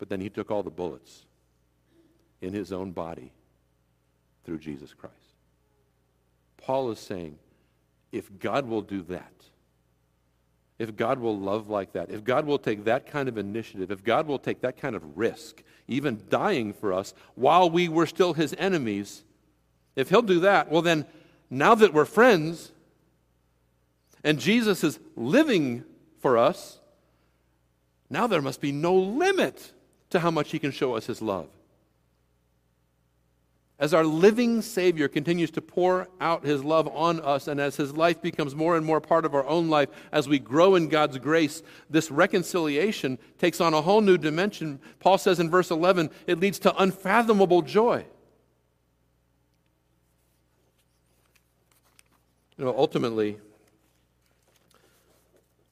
but 0.00 0.08
then 0.08 0.20
he 0.20 0.30
took 0.30 0.50
all 0.50 0.62
the 0.62 0.70
bullets 0.70 1.26
in 2.40 2.54
his 2.54 2.72
own 2.72 2.90
body 2.90 3.32
through 4.44 4.58
Jesus 4.58 4.94
Christ. 4.94 5.14
Paul 6.56 6.90
is 6.90 6.98
saying, 6.98 7.38
if 8.10 8.38
God 8.38 8.66
will 8.66 8.80
do 8.80 9.02
that, 9.02 9.30
if 10.78 10.96
God 10.96 11.18
will 11.18 11.38
love 11.38 11.68
like 11.68 11.92
that, 11.92 12.10
if 12.10 12.24
God 12.24 12.46
will 12.46 12.58
take 12.58 12.84
that 12.84 13.06
kind 13.06 13.28
of 13.28 13.36
initiative, 13.36 13.90
if 13.90 14.02
God 14.02 14.26
will 14.26 14.38
take 14.38 14.62
that 14.62 14.78
kind 14.78 14.96
of 14.96 15.18
risk, 15.18 15.62
even 15.86 16.22
dying 16.30 16.72
for 16.72 16.94
us 16.94 17.12
while 17.34 17.68
we 17.68 17.86
were 17.86 18.06
still 18.06 18.32
his 18.32 18.54
enemies, 18.56 19.22
if 19.96 20.08
he'll 20.08 20.22
do 20.22 20.40
that, 20.40 20.70
well, 20.70 20.80
then 20.80 21.04
now 21.50 21.74
that 21.74 21.92
we're 21.92 22.06
friends 22.06 22.72
and 24.24 24.40
Jesus 24.40 24.82
is 24.82 24.98
living 25.14 25.84
for 26.20 26.38
us, 26.38 26.78
now 28.08 28.26
there 28.26 28.40
must 28.40 28.62
be 28.62 28.72
no 28.72 28.94
limit 28.94 29.74
to 30.10 30.20
how 30.20 30.30
much 30.30 30.50
he 30.50 30.58
can 30.58 30.70
show 30.70 30.94
us 30.94 31.06
his 31.06 31.22
love. 31.22 31.48
As 33.78 33.94
our 33.94 34.04
living 34.04 34.60
Savior 34.60 35.08
continues 35.08 35.50
to 35.52 35.62
pour 35.62 36.06
out 36.20 36.44
his 36.44 36.62
love 36.62 36.86
on 36.88 37.18
us, 37.20 37.48
and 37.48 37.58
as 37.58 37.76
his 37.76 37.96
life 37.96 38.20
becomes 38.20 38.54
more 38.54 38.76
and 38.76 38.84
more 38.84 39.00
part 39.00 39.24
of 39.24 39.34
our 39.34 39.46
own 39.46 39.70
life, 39.70 39.88
as 40.12 40.28
we 40.28 40.38
grow 40.38 40.74
in 40.74 40.88
God's 40.88 41.16
grace, 41.16 41.62
this 41.88 42.10
reconciliation 42.10 43.18
takes 43.38 43.58
on 43.58 43.72
a 43.72 43.80
whole 43.80 44.02
new 44.02 44.18
dimension. 44.18 44.80
Paul 44.98 45.16
says 45.16 45.40
in 45.40 45.48
verse 45.48 45.70
11, 45.70 46.10
it 46.26 46.38
leads 46.38 46.58
to 46.58 46.76
unfathomable 46.76 47.62
joy. 47.62 48.04
You 52.58 52.66
know, 52.66 52.74
ultimately, 52.76 53.38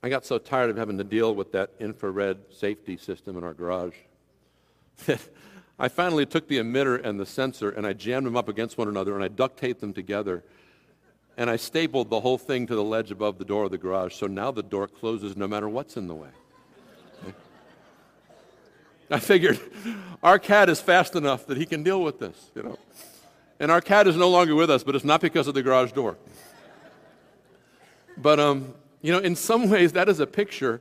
I 0.03 0.09
got 0.09 0.25
so 0.25 0.39
tired 0.39 0.71
of 0.71 0.79
having 0.79 0.97
to 0.97 1.05
deal 1.05 1.35
with 1.35 1.53
that 1.53 1.73
infrared 1.79 2.39
safety 2.51 2.97
system 2.97 3.37
in 3.37 3.45
our 3.45 3.53
garage 3.53 3.97
I 5.79 5.89
finally 5.89 6.27
took 6.27 6.49
the 6.49 6.59
emitter 6.59 7.03
and 7.03 7.21
the 7.21 7.27
sensor 7.27 7.71
and 7.71 7.87
I 7.87 7.93
jammed 7.93 8.27
them 8.27 8.37
up 8.37 8.49
against 8.49 8.79
one 8.79 8.89
another 8.89 9.15
and 9.15 9.23
I 9.23 9.29
duct 9.29 9.59
taped 9.59 9.81
them 9.81 9.93
together. 9.93 10.43
and 11.37 11.49
I 11.49 11.57
stapled 11.57 12.11
the 12.11 12.21
whole 12.21 12.39
thing 12.39 12.67
to 12.67 12.75
the 12.75 12.83
ledge 12.83 13.13
above 13.13 13.39
the 13.39 13.45
door 13.45 13.65
of 13.65 13.71
the 13.71 13.79
garage, 13.79 14.15
so 14.15 14.27
now 14.27 14.51
the 14.51 14.63
door 14.63 14.89
closes 14.89 15.37
no 15.37 15.47
matter 15.47 15.69
what's 15.69 15.97
in 15.97 16.09
the 16.09 16.15
way. 16.15 16.31
I 19.11 19.21
figured 19.21 19.61
our 20.21 20.41
cat 20.41 20.69
is 20.69 20.81
fast 20.81 21.15
enough 21.15 21.47
that 21.47 21.57
he 21.57 21.65
can 21.65 21.85
deal 21.85 22.03
with 22.03 22.19
this, 22.19 22.51
you 22.57 22.65
know. 22.65 22.79
And 23.61 23.71
our 23.71 23.81
cat 23.81 24.09
is 24.09 24.17
no 24.17 24.29
longer 24.29 24.57
with 24.57 24.71
us, 24.71 24.83
but 24.83 24.97
it's 24.97 25.05
not 25.05 25.21
because 25.21 25.47
of 25.47 25.55
the 25.55 25.63
garage 25.63 25.93
door. 25.93 26.17
But, 28.21 28.41
um, 28.41 28.75
you 29.01 29.13
know, 29.13 29.21
in 29.21 29.37
some 29.37 29.71
ways, 29.71 29.93
that 29.93 30.09
is 30.09 30.19
a 30.19 30.27
picture 30.27 30.81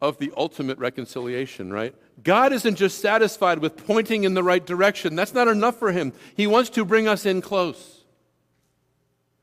of 0.00 0.16
the 0.16 0.32
ultimate 0.34 0.78
reconciliation, 0.78 1.70
right? 1.70 1.94
God 2.22 2.52
isn't 2.52 2.76
just 2.76 3.00
satisfied 3.00 3.58
with 3.58 3.86
pointing 3.86 4.24
in 4.24 4.34
the 4.34 4.42
right 4.42 4.64
direction. 4.64 5.16
That's 5.16 5.34
not 5.34 5.48
enough 5.48 5.78
for 5.78 5.92
him. 5.92 6.12
He 6.36 6.46
wants 6.46 6.70
to 6.70 6.84
bring 6.84 7.08
us 7.08 7.26
in 7.26 7.42
close. 7.42 8.04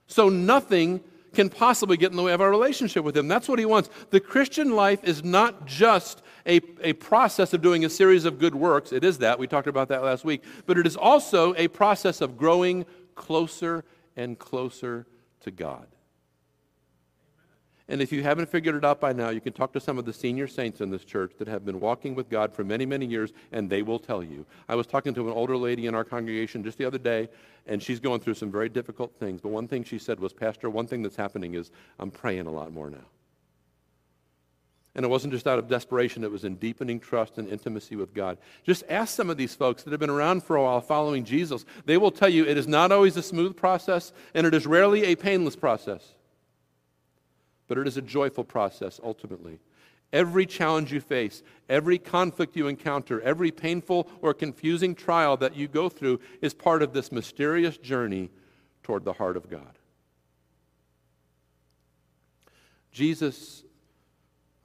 So 0.08 0.30
nothing 0.30 1.02
can 1.34 1.50
possibly 1.50 1.98
get 1.98 2.12
in 2.12 2.18
the 2.18 2.24
way 2.24 2.34
of 2.34 2.42
our 2.42 2.50
relationship 2.50 3.04
with 3.04 3.16
him. 3.16 3.28
That's 3.28 3.48
what 3.48 3.60
he 3.60 3.66
wants. 3.66 3.90
The 4.10 4.20
Christian 4.20 4.76
life 4.76 5.04
is 5.04 5.24
not 5.24 5.66
just 5.66 6.22
a, 6.46 6.60
a 6.82 6.94
process 6.94 7.54
of 7.54 7.62
doing 7.62 7.86
a 7.86 7.90
series 7.90 8.26
of 8.26 8.40
good 8.40 8.56
works. 8.56 8.92
It 8.92 9.04
is 9.04 9.20
that. 9.20 9.40
We 9.40 9.48
talked 9.48 9.68
about 9.68 9.90
that 9.90 10.04
last 10.04 10.26
week. 10.26 10.44
But 10.66 10.78
it 10.78 10.86
is 10.86 10.98
also 10.98 11.54
a 11.56 11.68
process 11.68 12.20
of 12.20 12.38
growing 12.38 12.86
closer 13.16 13.86
and 14.16 14.38
closer 14.38 15.06
to 15.42 15.52
God. 15.52 15.88
And 17.88 18.02
if 18.02 18.12
you 18.12 18.24
haven't 18.24 18.50
figured 18.50 18.76
it 18.76 18.86
out 18.86 19.02
by 19.02 19.12
now, 19.12 19.30
you 19.30 19.42
can 19.42 19.54
talk 19.54 19.74
to 19.74 19.80
some 19.80 19.98
of 19.98 20.06
the 20.06 20.14
senior 20.14 20.48
saints 20.48 20.82
in 20.82 20.90
this 20.90 21.04
church 21.04 21.34
that 21.40 21.48
have 21.48 21.66
been 21.66 21.80
walking 21.80 22.16
with 22.16 22.30
God 22.30 22.54
for 22.54 22.64
many, 22.64 22.86
many 22.86 23.06
years, 23.06 23.34
and 23.52 23.70
they 23.70 23.82
will 23.82 24.00
tell 24.00 24.24
you. 24.24 24.46
I 24.70 24.76
was 24.76 24.88
talking 24.88 25.14
to 25.16 25.28
an 25.28 25.34
older 25.34 25.58
lady 25.58 25.88
in 25.88 25.96
our 25.96 26.04
congregation 26.04 26.64
just 26.64 26.78
the 26.78 26.86
other 26.86 26.98
day, 26.98 27.30
and 27.66 27.82
she's 27.82 28.00
going 28.00 28.22
through 28.22 28.36
some 28.36 28.52
very 28.52 28.70
difficult 28.70 29.16
things. 29.20 29.42
But 29.42 29.50
one 29.50 29.68
thing 29.68 29.84
she 29.84 29.98
said 29.98 30.20
was, 30.20 30.32
Pastor, 30.32 30.70
one 30.70 30.88
thing 30.88 31.02
that's 31.02 31.16
happening 31.16 31.56
is 31.56 31.72
I'm 32.00 32.12
praying 32.12 32.48
a 32.48 32.52
lot 32.52 32.72
more 32.72 32.90
now. 32.90 33.06
And 34.94 35.06
it 35.06 35.10
wasn't 35.10 35.34
just 35.34 35.48
out 35.48 35.58
of 35.58 35.70
desperation, 35.70 36.24
it 36.24 36.32
was 36.32 36.44
in 36.44 36.56
deepening 36.56 37.00
trust 37.00 37.38
and 37.38 37.48
intimacy 37.48 37.96
with 37.96 38.14
God. 38.14 38.38
Just 38.64 38.84
ask 38.90 39.16
some 39.16 39.30
of 39.30 39.38
these 39.38 39.56
folks 39.56 39.84
that 39.84 39.92
have 39.92 40.02
been 40.02 40.10
around 40.10 40.44
for 40.44 40.58
a 40.58 40.64
while 40.64 40.82
following 40.82 41.24
Jesus. 41.24 41.66
They 41.86 41.98
will 41.98 42.12
tell 42.12 42.28
you 42.30 42.46
it 42.46 42.58
is 42.58 42.68
not 42.68 42.92
always 42.92 43.16
a 43.16 43.24
smooth 43.24 43.56
process, 43.56 44.12
and 44.34 44.46
it 44.46 44.54
is 44.54 44.68
rarely 44.68 45.06
a 45.06 45.16
painless 45.16 45.56
process 45.56 46.14
but 47.72 47.78
it 47.78 47.88
is 47.88 47.96
a 47.96 48.02
joyful 48.02 48.44
process 48.44 49.00
ultimately. 49.02 49.58
Every 50.12 50.46
challenge 50.46 50.92
you 50.92 51.00
face, 51.00 51.42
every 51.70 51.98
conflict 51.98 52.58
you 52.58 52.68
encounter, 52.68 53.22
every 53.22 53.50
painful 53.50 54.10
or 54.22 54.34
confusing 54.34 54.94
trial 54.94 55.38
that 55.38 55.56
you 55.56 55.70
go 55.70 55.88
through 55.88 56.20
is 56.42 56.54
part 56.54 56.84
of 56.84 56.92
this 56.92 57.14
mysterious 57.14 57.78
journey 57.78 58.30
toward 58.84 59.06
the 59.06 59.14
heart 59.14 59.38
of 59.38 59.50
God. 59.50 59.80
Jesus, 62.92 63.64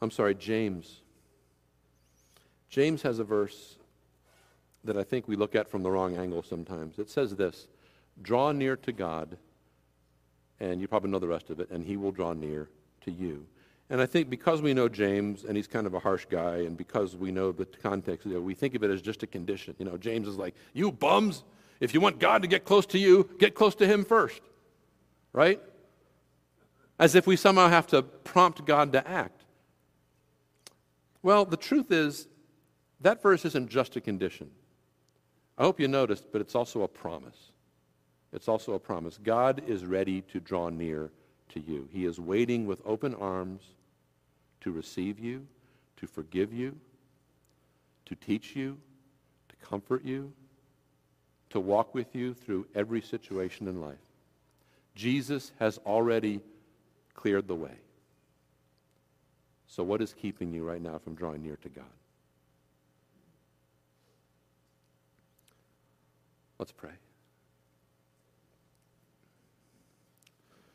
I'm 0.03 0.11
sorry, 0.11 0.35
James. 0.35 1.03
James 2.69 3.03
has 3.03 3.21
a 3.21 3.25
verse 3.25 3.77
that 4.83 4.97
I 4.97 5.05
think 5.05 5.29
we 5.29 5.37
look 5.37 5.55
at 5.55 5.69
from 5.69 5.85
the 5.85 5.93
wrong 5.93 6.17
angle 6.17 6.43
sometimes. 6.43 6.99
It 6.99 7.09
says 7.09 7.37
this 7.37 7.69
Draw 8.21 8.51
near 8.51 8.75
to 8.79 8.91
God, 8.91 9.39
and 10.59 10.81
you 10.81 10.89
probably 10.89 11.11
know 11.11 11.21
the 11.21 11.29
rest 11.29 11.51
of 11.51 11.61
it, 11.61 11.71
and 11.71 11.85
he 11.85 11.97
will 11.97 12.11
draw 12.11 12.33
near 12.33 12.69
to 13.07 13.11
you. 13.11 13.47
And 13.89 14.01
I 14.01 14.07
think 14.07 14.29
because 14.29 14.61
we 14.61 14.75
know 14.75 14.89
James, 14.89 15.45
and 15.45 15.57
he's 15.57 15.69
kind 15.69 15.87
of 15.87 15.95
a 15.95 15.99
harsh 15.99 16.27
guy, 16.29 16.57
and 16.59 16.77
because 16.77 17.17
we 17.17 17.31
know 17.31 17.53
the 17.53 17.65
context, 17.65 18.27
you 18.27 18.35
know, 18.35 18.41
we 18.41 18.55
think 18.55 18.75
of 18.75 18.83
it 18.83 18.91
as 18.91 19.01
just 19.01 19.23
a 19.23 19.27
condition. 19.27 19.75
You 19.79 19.85
know, 19.85 19.97
James 19.97 20.27
is 20.27 20.37
like, 20.37 20.55
you 20.75 20.91
bums, 20.91 21.45
if 21.81 21.95
you 21.95 22.01
want 22.01 22.19
God 22.19 22.43
to 22.43 22.49
get 22.49 22.65
close 22.65 22.85
to 22.87 22.99
you, 22.99 23.31
get 23.39 23.55
close 23.55 23.75
to 23.77 23.87
him 23.87 24.05
first. 24.05 24.43
Right? 25.33 25.61
As 26.99 27.15
if 27.15 27.27
we 27.27 27.37
somehow 27.37 27.69
have 27.69 27.87
to 27.89 28.03
prompt 28.03 28.65
God 28.65 28.93
to 28.93 29.07
act. 29.07 29.45
Well, 31.23 31.45
the 31.45 31.57
truth 31.57 31.93
is, 31.93 32.27
that 33.01 33.23
verse 33.23 33.45
isn't 33.45 33.69
just 33.69 33.95
a 33.97 34.01
condition. 34.01 34.51
I 35.59 35.63
hope 35.63 35.79
you 35.79 35.89
noticed, 35.89 36.27
but 36.33 36.41
it's 36.41 36.55
also 36.55 36.83
a 36.83 36.89
promise. 36.89 37.53
It's 38.33 38.49
also 38.49 38.75
a 38.75 38.79
promise. 38.79 39.19
God 39.23 39.63
is 39.67 39.85
ready 39.85 40.23
to 40.23 40.41
draw 40.41 40.69
near 40.71 41.11
to 41.51 41.61
you. 41.61 41.89
He 41.93 42.05
is 42.05 42.19
waiting 42.19 42.67
with 42.67 42.81
open 42.85 43.15
arms 43.15 43.63
to 44.61 44.73
receive 44.73 45.19
you, 45.19 45.47
to 45.99 46.07
forgive 46.07 46.53
you, 46.53 46.77
to 48.07 48.15
teach 48.15 48.57
you, 48.57 48.77
to 49.49 49.67
comfort 49.67 50.05
you, 50.05 50.33
to 51.51 51.61
walk 51.61 51.95
with 51.95 52.15
you 52.15 52.35
through 52.35 52.67
every 52.75 53.01
situation 53.01 53.69
in 53.69 53.81
life. 53.81 53.97
Jesus 54.95 55.53
has 55.59 55.79
already 55.87 56.41
cleared 57.15 57.47
the 57.47 57.55
way. 57.55 57.75
So, 59.69 59.83
what 59.83 60.01
is 60.01 60.13
keeping 60.13 60.53
you 60.53 60.65
right 60.65 60.81
now 60.81 60.99
from 60.99 61.15
drawing 61.15 61.43
near 61.43 61.57
to 61.57 61.69
God? 61.69 61.85
Let's 66.59 66.73
pray. 66.73 66.93